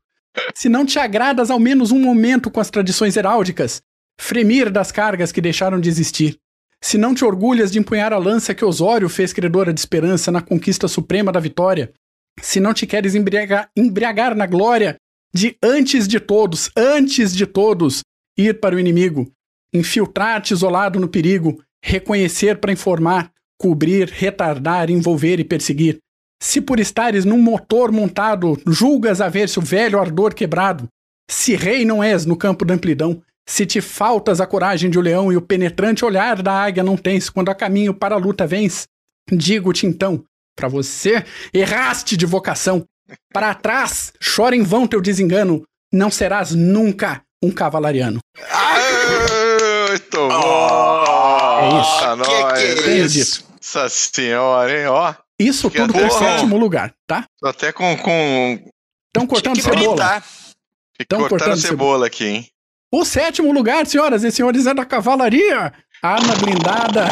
[0.54, 3.82] Se não te agradas ao menos um momento com as tradições heráldicas,
[4.20, 6.38] fremir das cargas que deixaram de existir.
[6.82, 10.40] Se não te orgulhas de empunhar a lança que Osório fez credora de esperança na
[10.40, 11.92] conquista suprema da vitória,
[12.40, 14.96] se não te queres embriagar, embriagar na glória
[15.32, 18.02] de antes de todos, antes de todos,
[18.38, 19.30] ir para o inimigo,
[19.72, 25.98] infiltrar-te isolado no perigo, reconhecer para informar, cobrir, retardar, envolver e perseguir.
[26.42, 30.88] Se por estares num motor montado, julgas haver-se o velho ardor quebrado,
[31.28, 35.00] se rei não és no campo da amplidão, se te faltas a coragem de o
[35.00, 38.18] um leão e o penetrante olhar da águia não tens quando a caminho para a
[38.18, 38.86] luta vens,
[39.30, 40.24] digo-te então,
[40.56, 42.84] para você erraste de vocação,
[43.32, 48.18] para trás chora em vão teu desengano, não serás nunca um cavalariano.
[50.12, 50.28] Bom!
[50.28, 52.04] Oh, é isso.
[52.04, 52.16] Ah,
[52.56, 53.46] que, que é isso?
[53.52, 54.86] Nossa senhora, hein?
[54.86, 55.14] Ó.
[55.38, 57.24] Isso tudo com sétimo lugar, tá?
[57.38, 57.96] Tô até com.
[57.98, 58.70] com...
[59.08, 60.22] Estão cortando cebola.
[60.98, 62.48] Estão cortando cebola, cebola aqui, hein?
[62.92, 65.72] O sétimo lugar, senhoras e senhores, é da cavalaria.
[66.02, 67.06] Arma blindada.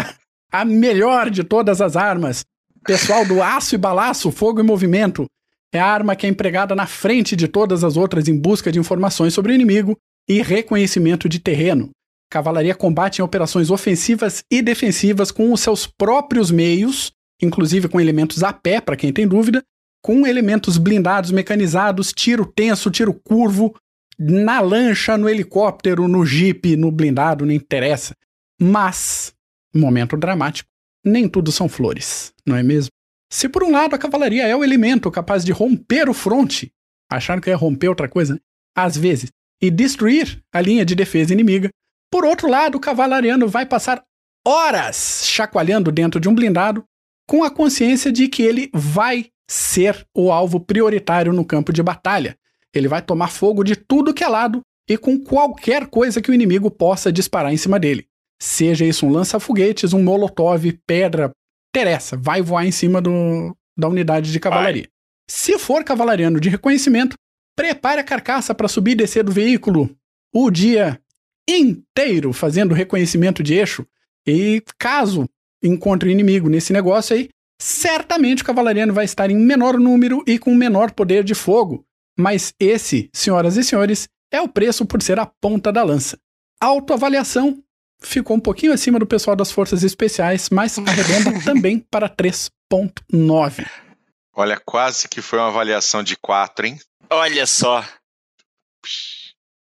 [0.52, 2.44] a melhor de todas as armas.
[2.86, 5.26] Pessoal do aço e balaço, fogo e movimento.
[5.72, 8.78] É a arma que é empregada na frente de todas as outras em busca de
[8.78, 9.96] informações sobre o inimigo
[10.28, 11.90] e reconhecimento de terreno.
[12.30, 18.42] Cavalaria combate em operações ofensivas e defensivas com os seus próprios meios, inclusive com elementos
[18.44, 19.62] a pé, para quem tem dúvida,
[20.02, 23.74] com elementos blindados, mecanizados, tiro tenso, tiro curvo,
[24.18, 28.14] na lancha, no helicóptero, no jipe, no blindado, não interessa.
[28.60, 29.34] Mas,
[29.74, 30.68] momento dramático,
[31.04, 32.90] nem tudo são flores, não é mesmo?
[33.30, 36.72] Se por um lado a cavalaria é o elemento capaz de romper o fronte,
[37.10, 38.40] acharam que ia romper outra coisa, né?
[38.76, 41.68] às vezes, e destruir a linha de defesa inimiga,
[42.10, 44.04] por outro lado, o cavalariano vai passar
[44.46, 46.84] horas chacoalhando dentro de um blindado
[47.26, 52.36] com a consciência de que ele vai ser o alvo prioritário no campo de batalha.
[52.74, 56.34] Ele vai tomar fogo de tudo que é lado e com qualquer coisa que o
[56.34, 58.06] inimigo possa disparar em cima dele.
[58.40, 61.30] Seja isso um lança-foguetes, um molotov, pedra,
[61.74, 64.82] interessa, vai voar em cima do, da unidade de cavalaria.
[64.82, 64.90] Vai.
[65.28, 67.16] Se for cavalariano de reconhecimento,
[67.56, 69.90] prepare a carcaça para subir e descer do veículo
[70.32, 71.00] o dia
[71.48, 73.86] inteiro fazendo reconhecimento de eixo.
[74.26, 75.28] E caso
[75.62, 77.28] encontre o inimigo nesse negócio aí,
[77.60, 81.84] certamente o cavalariano vai estar em menor número e com menor poder de fogo.
[82.16, 86.18] Mas esse, senhoras e senhores, é o preço por ser a ponta da lança.
[86.60, 87.62] Autoavaliação
[88.00, 93.66] ficou um pouquinho acima do pessoal das Forças Especiais, mas arredonda também para 3.9.
[94.36, 96.80] Olha, quase que foi uma avaliação de 4, hein?
[97.10, 97.84] Olha só.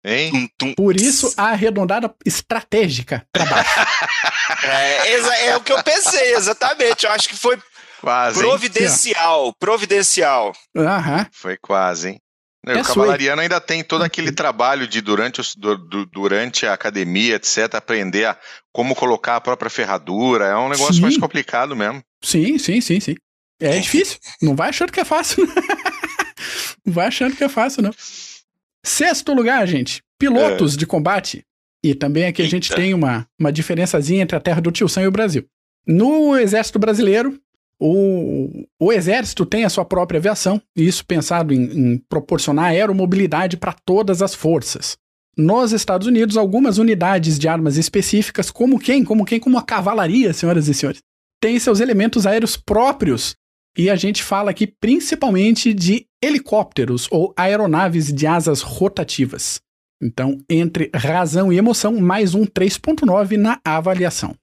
[0.04, 0.30] Hein?
[0.30, 0.74] Tum, tum.
[0.74, 3.70] Por isso, a arredondada estratégica para baixo.
[4.66, 7.04] É, é o que eu pensei, exatamente.
[7.04, 7.58] Eu acho que foi
[8.00, 8.46] Quase, hein?
[8.46, 9.54] providencial.
[9.54, 10.52] Providencial.
[10.76, 11.26] Aham.
[11.32, 12.20] Foi quase, hein?
[12.66, 17.36] É o Cavalariano ainda tem todo aquele trabalho de durante, os- du- durante a academia,
[17.36, 18.38] etc., aprender a
[18.72, 20.46] como colocar a própria ferradura.
[20.46, 21.00] É um negócio Sim.
[21.02, 22.02] mais complicado mesmo.
[22.22, 23.14] Sim, sim, sim, sim.
[23.60, 24.18] É difícil.
[24.42, 25.46] Não vai achando que é fácil.
[26.84, 27.92] não vai achando que é fácil, não.
[28.84, 30.02] Sexto lugar, gente.
[30.18, 31.44] Pilotos de combate.
[31.82, 32.80] E também aqui a gente Eita.
[32.80, 35.44] tem uma, uma diferençazinha entre a terra do Tio Sam e o Brasil.
[35.86, 37.38] No Exército Brasileiro,
[37.84, 43.56] o, o Exército tem a sua própria aviação, e isso pensado em, em proporcionar aeromobilidade
[43.56, 44.96] para todas as forças.
[45.36, 49.04] Nos Estados Unidos, algumas unidades de armas específicas, como quem?
[49.04, 49.40] Como quem?
[49.40, 51.00] Como a cavalaria, senhoras e senhores
[51.44, 53.36] tem seus elementos aéreos próprios.
[53.76, 59.60] E a gente fala aqui principalmente de helicópteros ou aeronaves de asas rotativas.
[60.02, 64.34] Então, entre razão e emoção, mais um 3.9 na avaliação.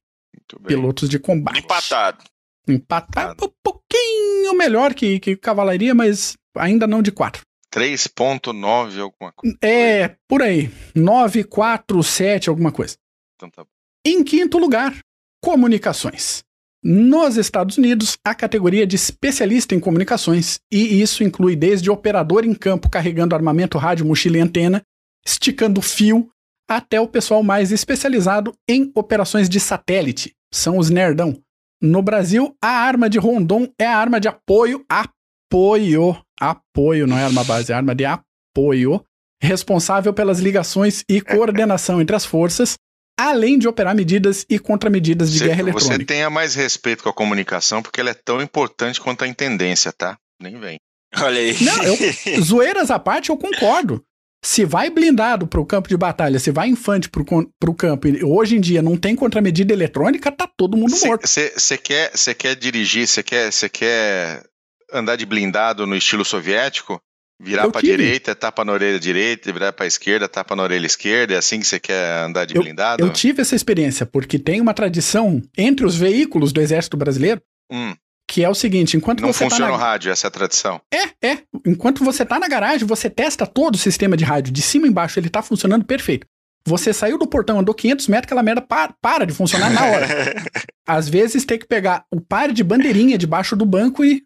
[0.67, 1.57] Pilotos de combate.
[1.57, 2.23] Empatado.
[2.67, 7.41] Empatado um pouquinho melhor que, que cavalaria, mas ainda não de 4.
[7.73, 9.57] 3.9 alguma coisa.
[9.61, 10.69] É, por aí.
[10.93, 12.97] 9, 4, 7, alguma coisa.
[13.35, 13.69] Então tá bom.
[14.05, 14.97] Em quinto lugar,
[15.41, 16.43] comunicações.
[16.83, 22.55] Nos Estados Unidos, a categoria de especialista em comunicações, e isso inclui desde operador em
[22.55, 24.81] campo carregando armamento rádio, mochila e antena,
[25.25, 26.29] esticando fio,
[26.67, 30.33] até o pessoal mais especializado em operações de satélite.
[30.51, 31.39] São os nerdão.
[31.81, 37.23] No Brasil, a arma de Rondon é a arma de apoio, apoio, apoio, não é
[37.23, 39.03] arma base, é arma de apoio,
[39.41, 42.75] responsável pelas ligações e coordenação entre as forças,
[43.19, 46.05] além de operar medidas e contramedidas de Você, guerra você eletrônica.
[46.05, 50.17] tenha mais respeito com a comunicação, porque ela é tão importante quanto a intendência, tá?
[50.41, 50.77] Nem vem.
[51.17, 51.55] Olha aí.
[51.63, 51.97] Não, eu-
[52.41, 54.03] Zoeiras à parte, eu concordo.
[54.43, 57.21] Se vai blindado para o campo de batalha, se vai infante para
[57.69, 61.27] o campo, e hoje em dia não tem contramedida eletrônica, tá todo mundo morto.
[61.27, 64.43] Você quer, cê quer dirigir, você quer, cê quer
[64.91, 66.99] andar de blindado no estilo soviético?
[67.39, 67.97] Virar Eu tive.
[67.97, 71.65] direita, tapa na orelha direita, virar pra esquerda, tapa na orelha esquerda, é assim que
[71.65, 73.03] você quer andar de blindado?
[73.03, 77.95] Eu tive essa experiência, porque tem uma tradição entre os veículos do Exército Brasileiro, Hum,
[78.31, 79.77] que é o seguinte, enquanto não você tá funciona na...
[79.77, 80.79] o rádio, essa é a tradição.
[80.89, 81.39] É, é.
[81.67, 84.89] Enquanto você tá na garagem, você testa todo o sistema de rádio, de cima e
[84.89, 86.25] embaixo, ele tá funcionando perfeito.
[86.65, 90.07] Você saiu do portão, andou 500 metros, aquela merda para, para de funcionar na hora.
[90.87, 94.23] Às vezes tem que pegar o par de bandeirinha debaixo do banco e.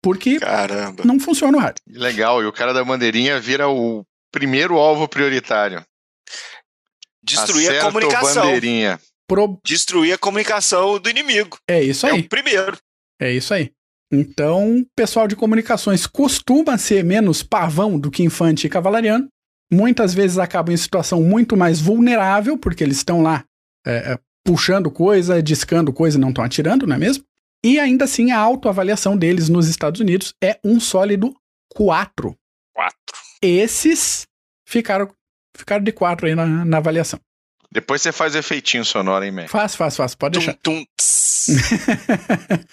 [0.00, 1.02] Porque Caramba.
[1.04, 1.82] não funciona o rádio.
[1.88, 5.84] Legal, e o cara da bandeirinha vira o primeiro alvo prioritário.
[7.24, 8.44] Destruir Acerta a o comunicação.
[8.44, 9.00] bandeirinha.
[9.34, 11.58] Pro- Destruir a comunicação do inimigo.
[11.68, 12.20] É isso É aí.
[12.20, 12.76] o primeiro.
[13.20, 13.70] É isso aí.
[14.12, 19.26] Então, o pessoal de comunicações costuma ser menos pavão do que infante e cavalariano.
[19.72, 23.42] Muitas vezes acabam em situação muito mais vulnerável, porque eles estão lá
[23.86, 27.24] é, é, puxando coisa, discando coisa e não estão atirando, não é mesmo?
[27.64, 31.34] E ainda assim, a autoavaliação deles nos Estados Unidos é um sólido
[31.74, 32.36] 4.
[32.74, 33.16] Quatro.
[33.40, 34.26] Esses
[34.68, 35.08] ficaram,
[35.56, 37.18] ficaram de 4 aí na, na avaliação.
[37.72, 39.48] Depois você faz o efeitinho sonoro, hein, man?
[39.48, 40.54] Faz, faz, faz, pode deixar.
[40.62, 40.84] Tum, tum.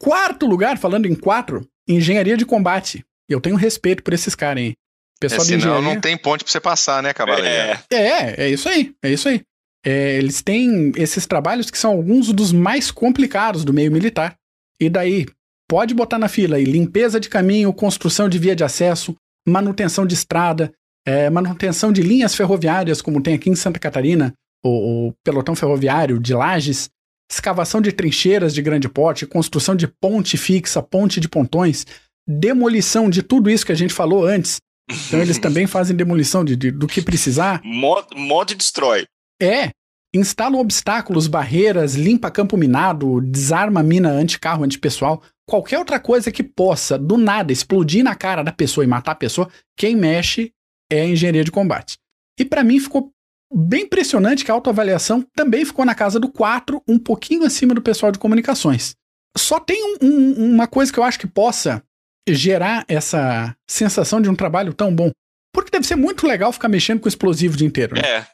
[0.00, 3.04] Quarto lugar, falando em 4, engenharia de combate.
[3.28, 4.72] E eu tenho respeito por esses caras, hein?
[4.72, 5.94] É, Pessoal de senão engenharia.
[5.94, 7.46] não tem ponte pra você passar, né, cavaleiro?
[7.46, 9.42] É, É, é isso aí, é isso aí.
[9.84, 14.34] É, eles têm esses trabalhos que são alguns dos mais complicados do meio militar.
[14.80, 15.26] E daí,
[15.68, 19.14] pode botar na fila aí limpeza de caminho, construção de via de acesso,
[19.46, 20.72] manutenção de estrada,
[21.06, 24.32] é, manutenção de linhas ferroviárias, como tem aqui em Santa Catarina,
[24.64, 26.88] o, o pelotão ferroviário de lajes,
[27.30, 31.86] escavação de trincheiras de grande porte, construção de ponte fixa, ponte de pontões,
[32.26, 34.60] demolição de tudo isso que a gente falou antes.
[35.06, 37.60] Então eles também fazem demolição de, de- do que precisar.
[37.64, 39.06] Monta e destrói.
[39.40, 39.70] É.
[40.14, 45.22] Instala obstáculos, barreiras, limpa campo minado, desarma mina anti-carro, anti-pessoal.
[45.48, 49.16] Qualquer outra coisa que possa, do nada, explodir na cara da pessoa e matar a
[49.16, 50.52] pessoa, quem mexe
[50.92, 51.96] é a engenharia de combate.
[52.38, 53.10] E pra mim ficou
[53.54, 57.82] bem impressionante que a autoavaliação também ficou na casa do 4, um pouquinho acima do
[57.82, 58.94] pessoal de comunicações.
[59.36, 61.82] Só tem um- um- uma coisa que eu acho que possa
[62.28, 65.10] gerar essa sensação de um trabalho tão bom.
[65.54, 67.94] Porque deve ser muito legal ficar mexendo com explosivo o dia inteiro.
[67.94, 68.02] Né?
[68.02, 68.26] É.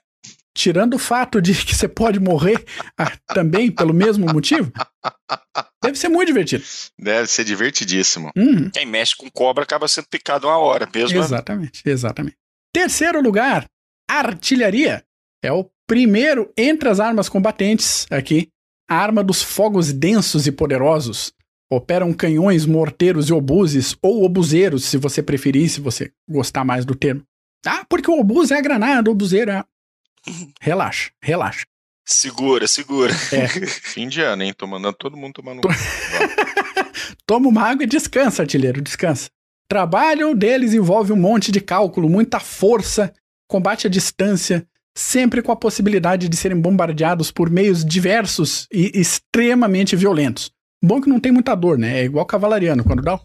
[0.56, 2.64] Tirando o fato de que você pode morrer
[2.96, 4.72] ah, também pelo mesmo motivo,
[5.82, 6.64] deve ser muito divertido.
[6.98, 8.30] Deve ser divertidíssimo.
[8.36, 11.18] Uhum, Quem mexe com cobra acaba sendo picado uma hora mesmo.
[11.18, 12.36] exatamente, exatamente.
[12.72, 13.66] Terceiro lugar,
[14.08, 15.04] artilharia.
[15.42, 18.48] É o primeiro entre as armas combatentes aqui.
[18.88, 21.32] A arma dos fogos densos e poderosos.
[21.70, 26.94] Operam canhões, morteiros e obuses, ou obuseiros, se você preferir, se você gostar mais do
[26.94, 27.22] termo.
[27.66, 29.64] Ah, porque o obus é a granada, o obuseiro é.
[30.60, 31.66] Relaxa, relaxa.
[32.06, 33.12] Segura, segura.
[33.32, 33.46] É.
[33.68, 34.54] Fim de ano, hein?
[34.56, 35.60] Tô mandando todo mundo tomar no.
[37.26, 39.28] Toma uma água e descansa, artilheiro, descansa.
[39.68, 43.12] Trabalho deles envolve um monte de cálculo, muita força,
[43.46, 44.66] combate à distância,
[44.96, 50.50] sempre com a possibilidade de serem bombardeados por meios diversos e extremamente violentos.
[50.82, 52.00] Bom que não tem muita dor, né?
[52.00, 53.20] É igual cavalariano, quando dá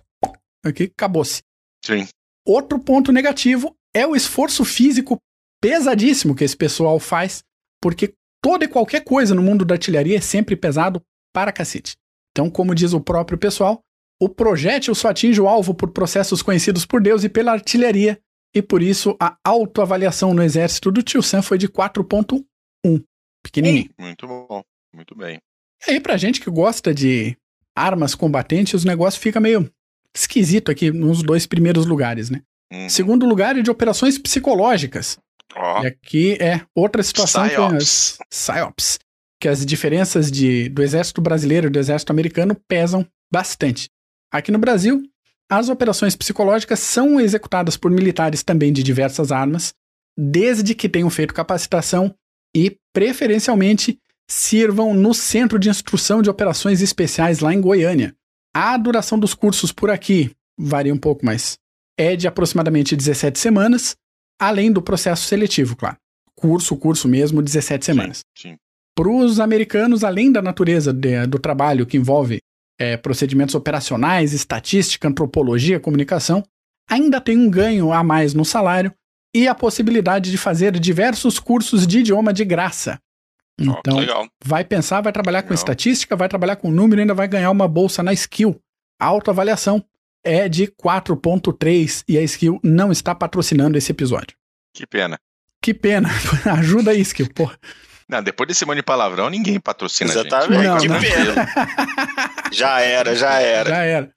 [0.65, 1.41] aqui acabou-se.
[1.85, 2.07] Sim.
[2.45, 5.17] Outro ponto negativo é o esforço físico
[5.61, 7.41] pesadíssimo que esse pessoal faz,
[7.81, 11.01] porque toda e qualquer coisa no mundo da artilharia é sempre pesado
[11.33, 11.95] para cacete.
[12.31, 13.79] Então, como diz o próprio pessoal,
[14.23, 18.19] o projétil só atinge o alvo por processos conhecidos por Deus e pela artilharia,
[18.55, 22.43] e por isso a autoavaliação no exército do Tio Sam foi de 4.1.
[23.43, 23.89] Pequenininho.
[23.99, 24.63] Muito bom,
[24.93, 25.39] muito bem.
[25.87, 27.35] E aí, pra gente que gosta de
[27.75, 29.69] armas combatentes, o negócio fica meio
[30.15, 32.41] esquisito aqui nos dois primeiros lugares, né?
[32.71, 32.87] Uhum.
[32.87, 35.17] Segundo lugar é de operações psicológicas.
[35.55, 37.73] Ó, E aqui é outra situação Psyops.
[37.73, 38.99] as PSYOPs,
[39.41, 43.89] que as diferenças de, do exército brasileiro e do exército americano pesam bastante.
[44.33, 45.03] Aqui no Brasil,
[45.49, 49.73] as operações psicológicas são executadas por militares também de diversas armas,
[50.17, 52.13] desde que tenham feito capacitação
[52.55, 58.15] e, preferencialmente, sirvam no Centro de Instrução de Operações Especiais lá em Goiânia.
[58.55, 61.57] A duração dos cursos por aqui varia um pouco, mas
[61.97, 63.95] é de aproximadamente 17 semanas,
[64.39, 65.97] além do processo seletivo, claro.
[66.35, 68.21] Curso, curso mesmo, 17 semanas.
[68.35, 68.55] sim.
[68.95, 72.39] Para os americanos, além da natureza de- do trabalho que envolve
[72.79, 76.43] é, procedimentos operacionais, estatística, antropologia, comunicação,
[76.89, 78.93] ainda tem um ganho a mais no salário
[79.35, 82.99] e a possibilidade de fazer diversos cursos de idioma de graça.
[83.59, 84.27] Então, legal.
[84.43, 85.55] vai pensar, vai trabalhar com Legal.
[85.55, 88.59] estatística, vai trabalhar com número e ainda vai ganhar uma bolsa na skill.
[88.99, 89.83] A autoavaliação
[90.23, 94.35] é de 4.3 e a skill não está patrocinando esse episódio.
[94.73, 95.19] Que pena.
[95.61, 96.09] Que pena.
[96.57, 97.57] Ajuda aí, skill, porra.
[98.09, 100.27] Não, depois desse monte de palavrão, ninguém patrocina a gente.
[100.27, 100.63] Exatamente.
[100.63, 100.99] Não, que não.
[100.99, 101.49] pena.
[102.53, 103.69] Já era, já era.
[103.69, 104.13] Já era.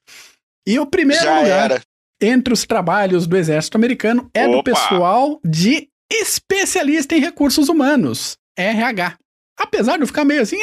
[0.65, 1.81] E o primeiro Já lugar era.
[2.21, 4.71] entre os trabalhos do exército americano é do Opa!
[4.71, 9.17] pessoal de especialista em recursos humanos, RH.
[9.59, 10.57] Apesar de eu ficar meio assim,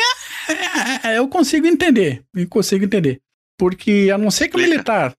[1.03, 3.21] ah, eu consigo entender, eu consigo entender.
[3.59, 5.13] Porque a não ser que o militar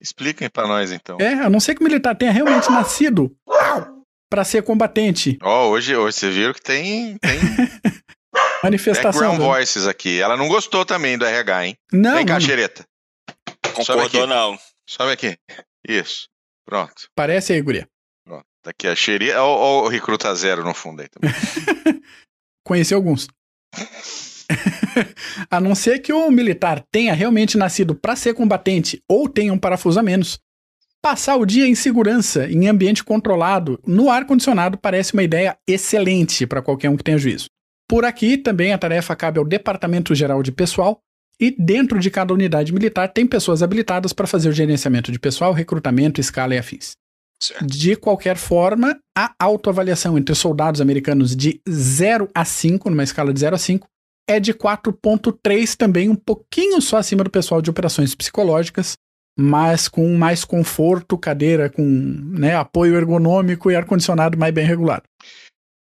[0.00, 1.16] Expliquem pra nós, então.
[1.18, 3.34] É, a não ser que o militar tenha realmente nascido
[4.30, 5.38] para ser combatente.
[5.42, 7.38] Ó, hoje, hoje vocês viram que tem, tem
[8.62, 9.10] Manifestação.
[9.12, 10.20] background do- voices aqui.
[10.20, 11.76] Ela não gostou também do RH, hein?
[11.92, 12.84] Não, Vem cá, não, xereta.
[13.74, 14.26] Concordou, aqui.
[14.26, 14.58] não.
[14.88, 15.36] Sobe aqui.
[15.86, 16.28] Isso.
[16.66, 17.08] Pronto.
[17.14, 17.86] parece aí, guria.
[18.26, 18.44] Pronto.
[18.62, 19.42] Tá aqui a xereta.
[19.42, 21.30] Ó, ó, o Recruta Zero no fundo aí também.
[22.64, 23.26] Conheci alguns.
[25.50, 29.58] a não ser que o militar tenha realmente nascido para ser combatente ou tenha um
[29.58, 30.38] parafuso a menos,
[31.02, 36.62] passar o dia em segurança, em ambiente controlado, no ar-condicionado, parece uma ideia excelente para
[36.62, 37.46] qualquer um que tenha juízo.
[37.88, 41.00] Por aqui, também a tarefa cabe ao Departamento Geral de Pessoal,
[41.40, 45.52] e dentro de cada unidade militar tem pessoas habilitadas para fazer o gerenciamento de pessoal,
[45.52, 46.92] recrutamento, escala e afins.
[47.62, 53.40] De qualquer forma, a autoavaliação entre soldados americanos de 0 a 5, numa escala de
[53.40, 53.86] 0 a 5,
[54.28, 58.94] é de 4.3 também, um pouquinho só acima do pessoal de operações psicológicas,
[59.38, 65.02] mas com mais conforto, cadeira com né, apoio ergonômico e ar-condicionado mais bem regulado.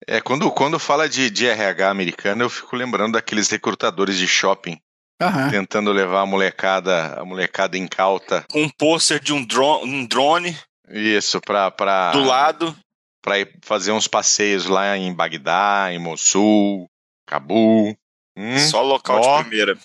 [0.08, 4.78] É, quando, quando fala de, de RH americano, eu fico lembrando daqueles recrutadores de shopping
[5.20, 5.50] Aham.
[5.50, 8.44] tentando levar a molecada, a molecada incauta.
[8.50, 10.56] Com um pôster de um drone, um drone
[10.90, 12.74] Isso, pra, pra, do lado.
[13.22, 16.86] pra ir fazer uns passeios lá em Bagdá, em Mossul,
[17.26, 17.94] Cabul.
[18.36, 19.38] Hum, Só local Ó.
[19.38, 19.76] de primeira.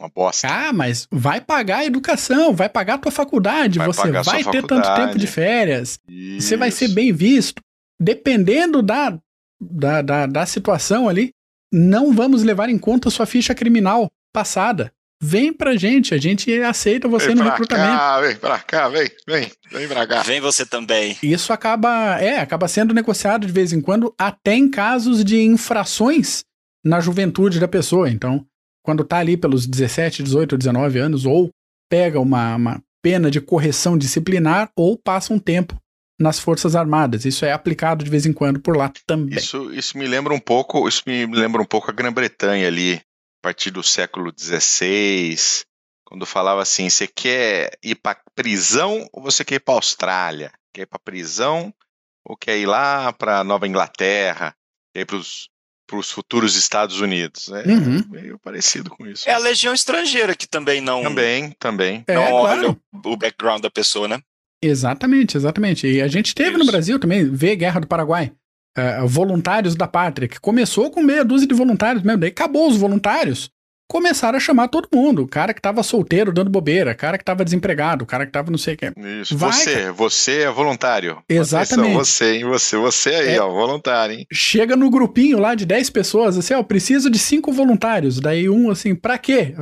[0.00, 0.48] uma bosta.
[0.48, 4.62] Ah, mas vai pagar a educação, vai pagar a tua faculdade, Vai você vai ter
[4.62, 5.06] tanto faculdade.
[5.08, 5.98] tempo de férias,
[6.40, 6.94] você vai ser Isso.
[6.94, 7.60] bem visto.
[8.00, 9.18] Dependendo da,
[9.60, 11.30] da, da, da situação ali,
[11.72, 14.92] não vamos levar em conta sua ficha criminal passada.
[15.20, 17.98] Vem pra gente, a gente aceita você Vem no recrutamento.
[17.98, 20.22] cá, vem pra cá, vem, vem, vem pra cá.
[20.22, 21.18] Vem você também.
[21.20, 26.44] Isso acaba, é, acaba sendo negociado de vez em quando, até em casos de infrações
[26.84, 28.08] na juventude da pessoa.
[28.08, 28.46] Então,
[28.84, 31.50] quando tá ali pelos 17, 18, 19 anos, ou
[31.90, 35.76] pega uma, uma pena de correção disciplinar, ou passa um tempo
[36.18, 37.24] nas Forças Armadas.
[37.24, 39.38] Isso é aplicado de vez em quando por lá também.
[39.38, 43.42] Isso, isso me lembra um pouco, isso me lembra um pouco a Grã-Bretanha ali, a
[43.42, 45.36] partir do século XVI,
[46.04, 50.52] quando falava assim, você quer ir para prisão ou você quer ir para Austrália?
[50.72, 51.72] Quer ir para prisão
[52.26, 54.54] ou quer ir lá para Nova Inglaterra?
[54.94, 57.50] que é para os futuros Estados Unidos.
[57.50, 58.02] É Uhum.
[58.08, 59.28] meio parecido com isso.
[59.28, 62.04] É a legião estrangeira que também não, Também, também.
[62.06, 62.82] É, não olha claro.
[63.04, 64.20] o, o background da pessoa, né?
[64.62, 65.86] Exatamente, exatamente.
[65.86, 66.72] E a gente teve no Isso.
[66.72, 68.32] Brasil também, vê Guerra do Paraguai.
[68.76, 72.76] é, voluntários da pátria, que começou com meia dúzia de voluntários mesmo, daí acabou os
[72.76, 73.50] voluntários,
[73.88, 77.24] começaram a chamar todo mundo, o cara que tava solteiro dando bobeira, o cara que
[77.24, 78.92] tava desempregado, o cara que tava não sei o que.
[79.20, 79.36] Isso.
[79.36, 81.22] Vai, você, você é voluntário.
[81.28, 81.74] Exatamente.
[81.94, 82.44] Atenção, Você, hein?
[82.44, 83.40] Você, você aí, É.
[83.40, 84.26] ó, voluntário, hein?
[84.32, 88.20] Chega no grupinho lá de 10 pessoas, assim, ó, preciso de cinco voluntários.
[88.20, 89.54] Daí um assim, pra quê?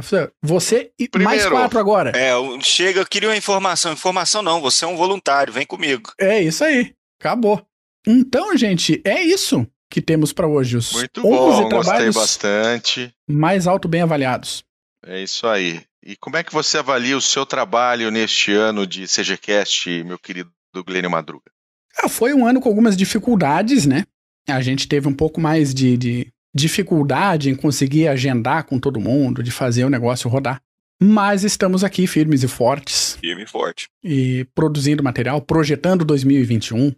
[0.42, 1.50] Você e mais Primeiro.
[1.50, 2.10] quatro agora.
[2.16, 3.92] É, chega, eu queria uma informação.
[3.92, 6.10] Informação não, você é um voluntário, vem comigo.
[6.20, 6.92] É isso aí.
[7.20, 7.62] Acabou.
[8.06, 10.76] Então, gente, é isso que temos pra hoje.
[10.76, 13.14] Os Muito 11 bom, gostei trabalhos bastante.
[13.28, 14.64] mais alto bem avaliados.
[15.04, 15.82] É isso aí.
[16.04, 20.50] E como é que você avalia o seu trabalho neste ano de CGCast, meu querido
[20.86, 21.50] Glênio Madruga?
[22.02, 24.04] Ah, foi um ano com algumas dificuldades, né?
[24.48, 29.42] A gente teve um pouco mais de, de dificuldade em conseguir agendar com todo mundo,
[29.42, 30.60] de fazer o negócio rodar.
[31.02, 33.86] Mas estamos aqui firmes e fortes Firme e forte.
[34.02, 36.92] e produzindo material, projetando 2021.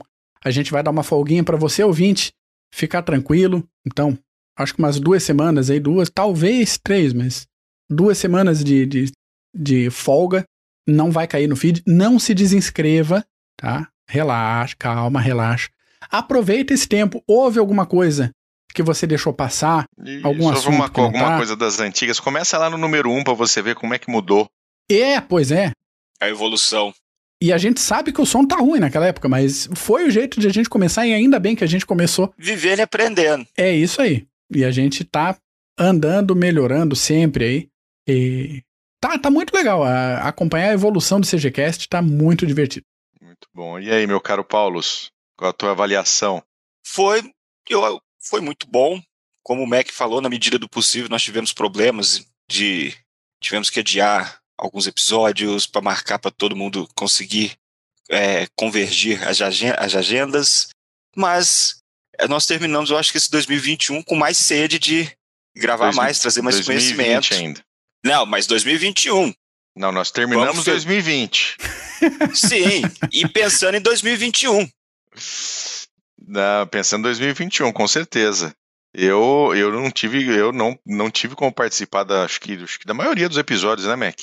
[0.44, 2.30] A gente vai dar uma folguinha para você, ouvinte,
[2.72, 3.66] ficar tranquilo.
[3.86, 4.18] Então,
[4.56, 7.46] acho que umas duas semanas aí, duas, talvez três, mas
[7.90, 9.12] duas semanas de, de,
[9.54, 10.44] de folga.
[10.86, 11.82] Não vai cair no feed.
[11.86, 13.24] Não se desinscreva,
[13.56, 13.88] tá?
[14.08, 15.68] Relaxa, calma, relaxa.
[16.10, 17.22] Aproveita esse tempo.
[17.26, 18.30] Houve alguma coisa
[18.72, 19.84] que você deixou passar?
[20.02, 21.36] E Algum assunto uma, que alguma tá?
[21.36, 22.18] coisa das antigas.
[22.20, 24.46] Começa lá no número um para você ver como é que mudou.
[24.90, 25.72] É, pois é.
[26.20, 26.94] A evolução.
[27.40, 30.40] E a gente sabe que o som tá ruim naquela época, mas foi o jeito
[30.40, 32.32] de a gente começar e ainda bem que a gente começou.
[32.36, 33.46] Vivendo e aprendendo.
[33.56, 34.26] É isso aí.
[34.52, 35.38] E a gente tá
[35.78, 37.68] andando, melhorando sempre aí.
[38.08, 38.62] E
[39.00, 39.84] tá, tá muito legal.
[39.84, 42.84] A- acompanhar a evolução do CGCast tá muito divertido.
[43.22, 43.78] Muito bom.
[43.78, 46.42] E aí, meu caro Paulos, qual a tua avaliação?
[46.84, 47.22] Foi,
[47.68, 49.00] eu, foi muito bom.
[49.44, 52.92] Como o Mac falou, na medida do possível, nós tivemos problemas de.
[53.40, 57.56] Tivemos que adiar alguns episódios para marcar para todo mundo conseguir
[58.10, 60.68] é, convergir as, as agendas.
[61.16, 61.80] Mas
[62.18, 65.10] é, nós terminamos, eu acho que esse 2021 com mais sede de
[65.56, 67.34] gravar mais, trazer mais 2020 conhecimento.
[67.34, 67.64] ainda.
[68.04, 69.32] Não, mas 2021.
[69.76, 70.72] Não, nós terminamos Vamos ver.
[70.72, 71.56] 2020.
[72.34, 72.82] Sim,
[73.12, 74.68] e pensando em 2021.
[76.26, 78.54] Não, pensando em 2021, com certeza.
[78.92, 82.86] Eu, eu não tive, eu não, não tive como participar da, acho que, acho que
[82.86, 84.16] da maioria dos episódios, né, Mac?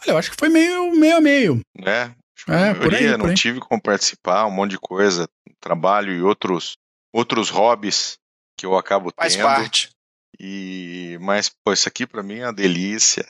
[0.00, 1.60] Olha, eu acho que foi meio, meio a meio.
[1.78, 2.14] É, a
[2.44, 3.34] por aí, maioria por não aí.
[3.34, 5.28] tive como participar, um monte de coisa,
[5.60, 6.76] trabalho e outros,
[7.12, 8.18] outros hobbies
[8.56, 9.44] que eu acabo Faz tendo.
[9.44, 9.90] parte.
[10.40, 13.26] E mas pô, isso aqui pra mim é uma delícia.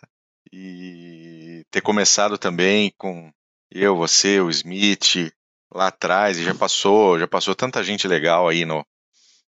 [0.53, 3.31] E ter começado também com
[3.71, 5.33] eu, você, o Smith
[5.75, 8.85] lá atrás e já passou, já passou tanta gente legal aí no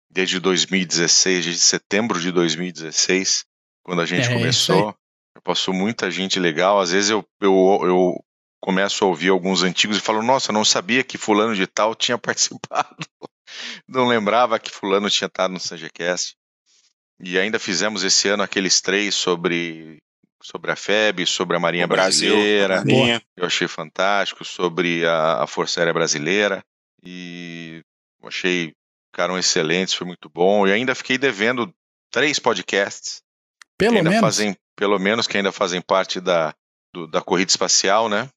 [0.10, 3.46] desde 2016, desde setembro de 2016,
[3.84, 4.96] quando a gente É, isso começou.
[5.44, 6.80] Passou muita gente legal.
[6.80, 8.26] Às vezes eu, eu, eu
[8.62, 12.18] começo a ouvir alguns antigos e falo, nossa, não sabia que fulano de tal tinha
[12.20, 13.06] participado.
[13.88, 16.36] não lembrava que fulano tinha estado no CGCast.
[17.24, 20.00] E ainda fizemos esse ano aqueles três sobre,
[20.42, 22.78] sobre a FEB, sobre a Marinha Brasil, Brasileira.
[22.78, 23.22] Marinha.
[23.38, 26.64] Eu achei fantástico, sobre a, a Força Aérea Brasileira.
[27.04, 27.84] E
[28.24, 28.74] achei,
[29.12, 30.68] ficaram excelentes, foi muito bom.
[30.68, 31.72] E ainda fiquei devendo
[32.10, 33.22] três podcasts.
[33.78, 34.20] Pelo menos.
[34.20, 36.54] Fazem, pelo menos que ainda fazem parte da,
[36.94, 38.30] do- da corrida espacial, né?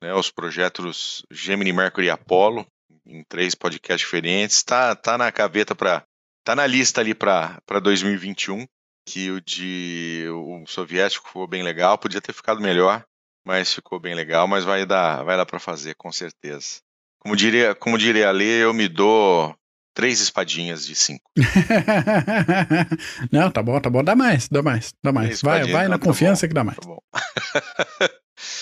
[0.00, 0.14] né?
[0.14, 2.66] Os projetos Gemini, Mercury e Apollo,
[3.06, 4.62] em três podcasts diferentes.
[4.62, 6.02] Tá, tá na gaveta para
[6.44, 8.66] tá na lista ali para 2021,
[9.06, 13.04] que o de o soviético ficou bem legal, podia ter ficado melhor,
[13.44, 16.80] mas ficou bem legal, mas vai dar, vai dar para fazer com certeza.
[17.18, 19.54] Como diria, como diria a eu me dou
[19.94, 21.30] três espadinhas de cinco.
[23.30, 24.02] Não, tá bom, tá bom.
[24.02, 25.42] Dá mais, dá mais, dá mais.
[25.42, 26.78] Vai, vai na então tá confiança bom, que dá mais.
[26.78, 26.98] Tá bom.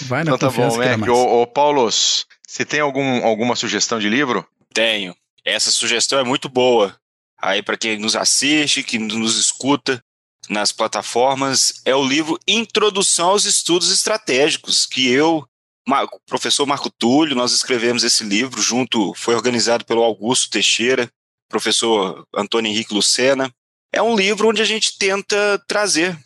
[0.03, 1.13] Vai na Então tá confiança bom, que dá mais.
[1.13, 4.47] Ô, ô, Paulos, você tem algum, alguma sugestão de livro?
[4.73, 5.15] Tenho.
[5.45, 6.97] Essa sugestão é muito boa.
[7.41, 10.03] Aí, para quem nos assiste, que nos escuta
[10.49, 15.47] nas plataformas, é o livro Introdução aos Estudos Estratégicos, que eu,
[15.87, 21.11] o professor Marco Túlio, nós escrevemos esse livro junto, foi organizado pelo Augusto Teixeira,
[21.49, 23.53] professor Antônio Henrique Lucena.
[23.93, 26.19] É um livro onde a gente tenta trazer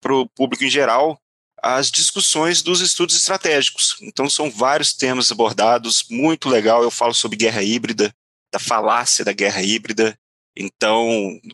[0.00, 1.20] para o público em geral
[1.60, 3.96] as discussões dos estudos estratégicos.
[4.00, 6.82] Então, são vários temas abordados, muito legal.
[6.84, 8.14] Eu falo sobre guerra híbrida,
[8.52, 10.16] da falácia da guerra híbrida.
[10.56, 11.08] Então,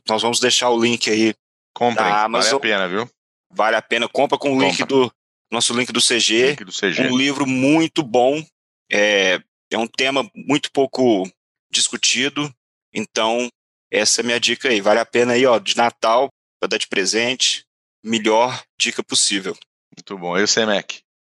[0.08, 1.34] nós vamos deixar o link aí.
[1.74, 2.60] Comprem, Da vale a Amazon.
[2.60, 3.10] pena, viu?
[3.50, 4.06] Vale a pena.
[4.08, 4.86] Compra com o link Compra.
[4.86, 5.12] do
[5.50, 6.50] nosso link do CG.
[6.50, 7.02] Link do CG.
[7.08, 8.44] Um livro muito bom.
[8.92, 11.26] É, é um tema muito pouco
[11.70, 12.54] discutido.
[12.94, 13.48] Então,
[13.90, 14.80] essa é a minha dica aí.
[14.80, 16.28] Vale a pena aí, ó, de Natal,
[16.60, 17.64] para dar de presente.
[18.04, 19.56] Melhor dica possível.
[19.96, 20.36] Muito bom.
[20.36, 20.92] Eu sei, Mac.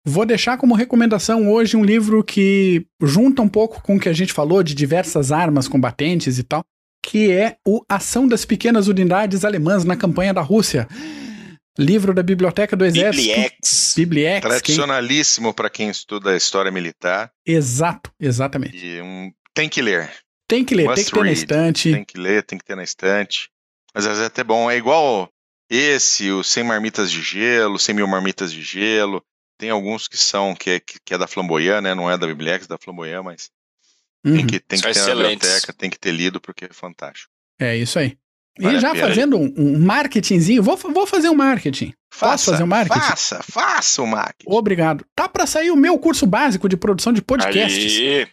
[0.06, 4.14] Vou deixar como recomendação hoje um livro que junta um pouco com o que a
[4.14, 6.64] gente falou de diversas armas combatentes e tal,
[7.06, 10.88] que é o Ação das Pequenas Unidades Alemãs na Campanha da Rússia.
[11.78, 13.28] Livro da Biblioteca do Exército.
[13.28, 13.94] Bibliex.
[13.96, 14.42] Bibliex.
[14.42, 15.56] Tradicionalíssimo quem...
[15.56, 17.30] para quem estuda a história militar.
[17.46, 18.78] Exato, exatamente.
[18.78, 19.32] E um...
[19.54, 20.10] tem que ler.
[20.48, 21.28] Tem que ler, Must tem que ter read.
[21.28, 21.92] na estante.
[21.92, 23.50] Tem que ler, tem que ter na estante.
[23.94, 24.70] Mas às vezes é até bom.
[24.72, 25.30] É igual
[25.70, 29.24] esse, o Sem Marmitas de Gelo, 100 Mil Marmitas de Gelo.
[29.58, 31.96] Tem alguns que são, que é, que é da Flamboyant, né?
[31.96, 33.50] Não é da Bibliex, é da Flamboyant, mas
[34.24, 34.36] uhum.
[34.36, 37.32] tem que, tem que ter na biblioteca, tem que ter lido, porque é fantástico.
[37.60, 38.18] É isso aí.
[38.60, 41.94] Vale e já fazendo um, um marketingzinho, vou, vou fazer um marketing.
[42.12, 43.00] Faça, Posso fazer um marketing?
[43.00, 44.50] Faça, faça o marketing.
[44.52, 45.06] Obrigado.
[45.16, 48.28] Tá para sair o meu curso básico de produção de podcasts.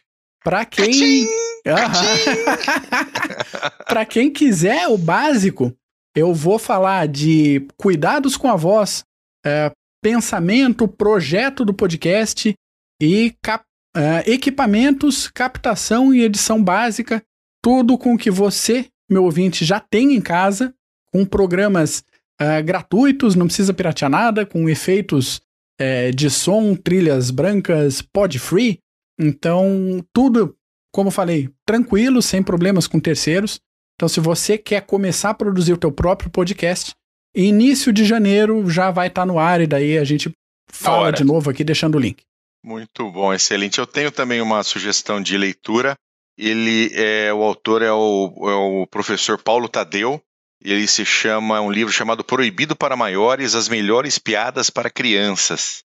[0.45, 1.27] Para quem.
[3.89, 5.75] para quem quiser o básico,
[6.15, 9.03] eu vou falar de cuidados com a voz,
[9.45, 9.73] é,
[10.03, 12.55] pensamento, projeto do podcast
[13.01, 13.65] e cap,
[13.97, 17.23] é, equipamentos, captação e edição básica,
[17.63, 20.75] tudo com que você meu ouvinte já tem em casa,
[21.13, 22.03] com programas
[22.41, 25.41] uh, gratuitos, não precisa piratear nada, com efeitos
[25.81, 28.81] uh, de som, trilhas brancas, pod free.
[29.19, 30.57] Então, tudo,
[30.93, 33.61] como falei, tranquilo, sem problemas com terceiros.
[33.95, 36.93] Então, se você quer começar a produzir o teu próprio podcast,
[37.35, 40.33] início de janeiro já vai estar tá no ar e daí a gente
[40.71, 42.23] fala de novo aqui deixando o link.
[42.65, 43.79] Muito bom, excelente.
[43.79, 45.97] Eu tenho também uma sugestão de leitura
[46.37, 50.21] ele é o autor é o, é o professor Paulo Tadeu.
[50.61, 55.84] Ele se chama um livro chamado Proibido para Maiores: As Melhores Piadas para Crianças.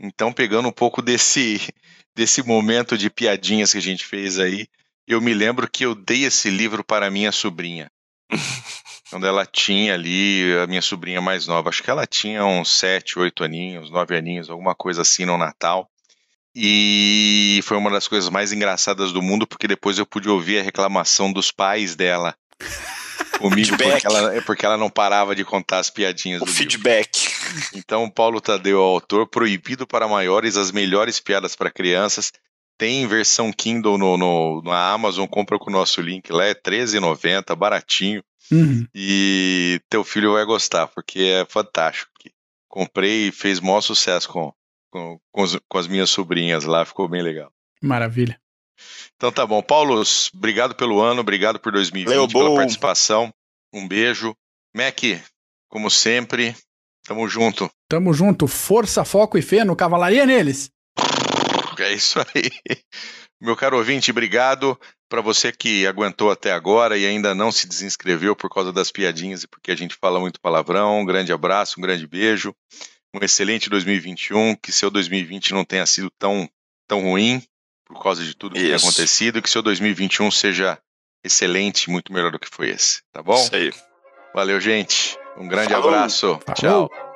[0.00, 1.60] Então, pegando um pouco desse
[2.14, 4.66] desse momento de piadinhas que a gente fez aí,
[5.06, 7.90] eu me lembro que eu dei esse livro para minha sobrinha.
[9.10, 13.18] Quando ela tinha ali, a minha sobrinha mais nova, acho que ela tinha uns sete,
[13.18, 15.88] oito aninhos, nove aninhos, alguma coisa assim no Natal.
[16.54, 20.62] E foi uma das coisas mais engraçadas do mundo, porque depois eu pude ouvir a
[20.62, 22.34] reclamação dos pais dela
[23.38, 27.28] comigo, porque ela, porque ela não parava de contar as piadinhas o do feedback.
[27.28, 27.70] Livro.
[27.74, 32.32] Então, Paulo Tadeu, autor, proibido para maiores, as melhores piadas para crianças.
[32.78, 37.54] Tem versão Kindle no, no, na Amazon, compra com o nosso link lá, é R$13,90,
[37.54, 38.22] baratinho.
[38.50, 38.86] Uhum.
[38.94, 42.10] E teu filho vai gostar, porque é fantástico.
[42.68, 44.52] Comprei e fez maior sucesso com,
[44.90, 47.52] com, com, os, com as minhas sobrinhas lá, ficou bem legal.
[47.82, 48.40] Maravilha.
[49.16, 49.62] Então tá bom.
[49.62, 50.02] Paulo,
[50.34, 52.56] obrigado pelo ano, obrigado por 2020, Leo pela bom.
[52.56, 53.32] participação.
[53.72, 54.34] Um beijo.
[54.74, 54.98] Mac,
[55.68, 56.56] como sempre,
[57.04, 57.70] tamo junto.
[57.88, 58.46] Tamo junto.
[58.46, 60.70] Força, foco e fé no Cavalaria neles.
[61.78, 62.50] É isso aí.
[63.40, 64.78] Meu caro ouvinte, obrigado
[65.08, 69.42] para você que aguentou até agora e ainda não se desinscreveu por causa das piadinhas
[69.42, 71.00] e porque a gente fala muito palavrão.
[71.00, 72.54] Um grande abraço, um grande beijo
[73.14, 76.48] um excelente 2021, que seu 2020 não tenha sido tão,
[76.86, 77.42] tão ruim
[77.92, 80.78] por causa de tudo que tem acontecido, que seu 2021 seja
[81.24, 83.34] excelente, muito melhor do que foi esse, tá bom?
[83.34, 83.72] Isso aí.
[84.34, 85.18] Valeu, gente.
[85.36, 85.88] Um grande Falou.
[85.88, 86.40] abraço.
[86.46, 86.88] Falou.
[86.88, 87.09] Tchau.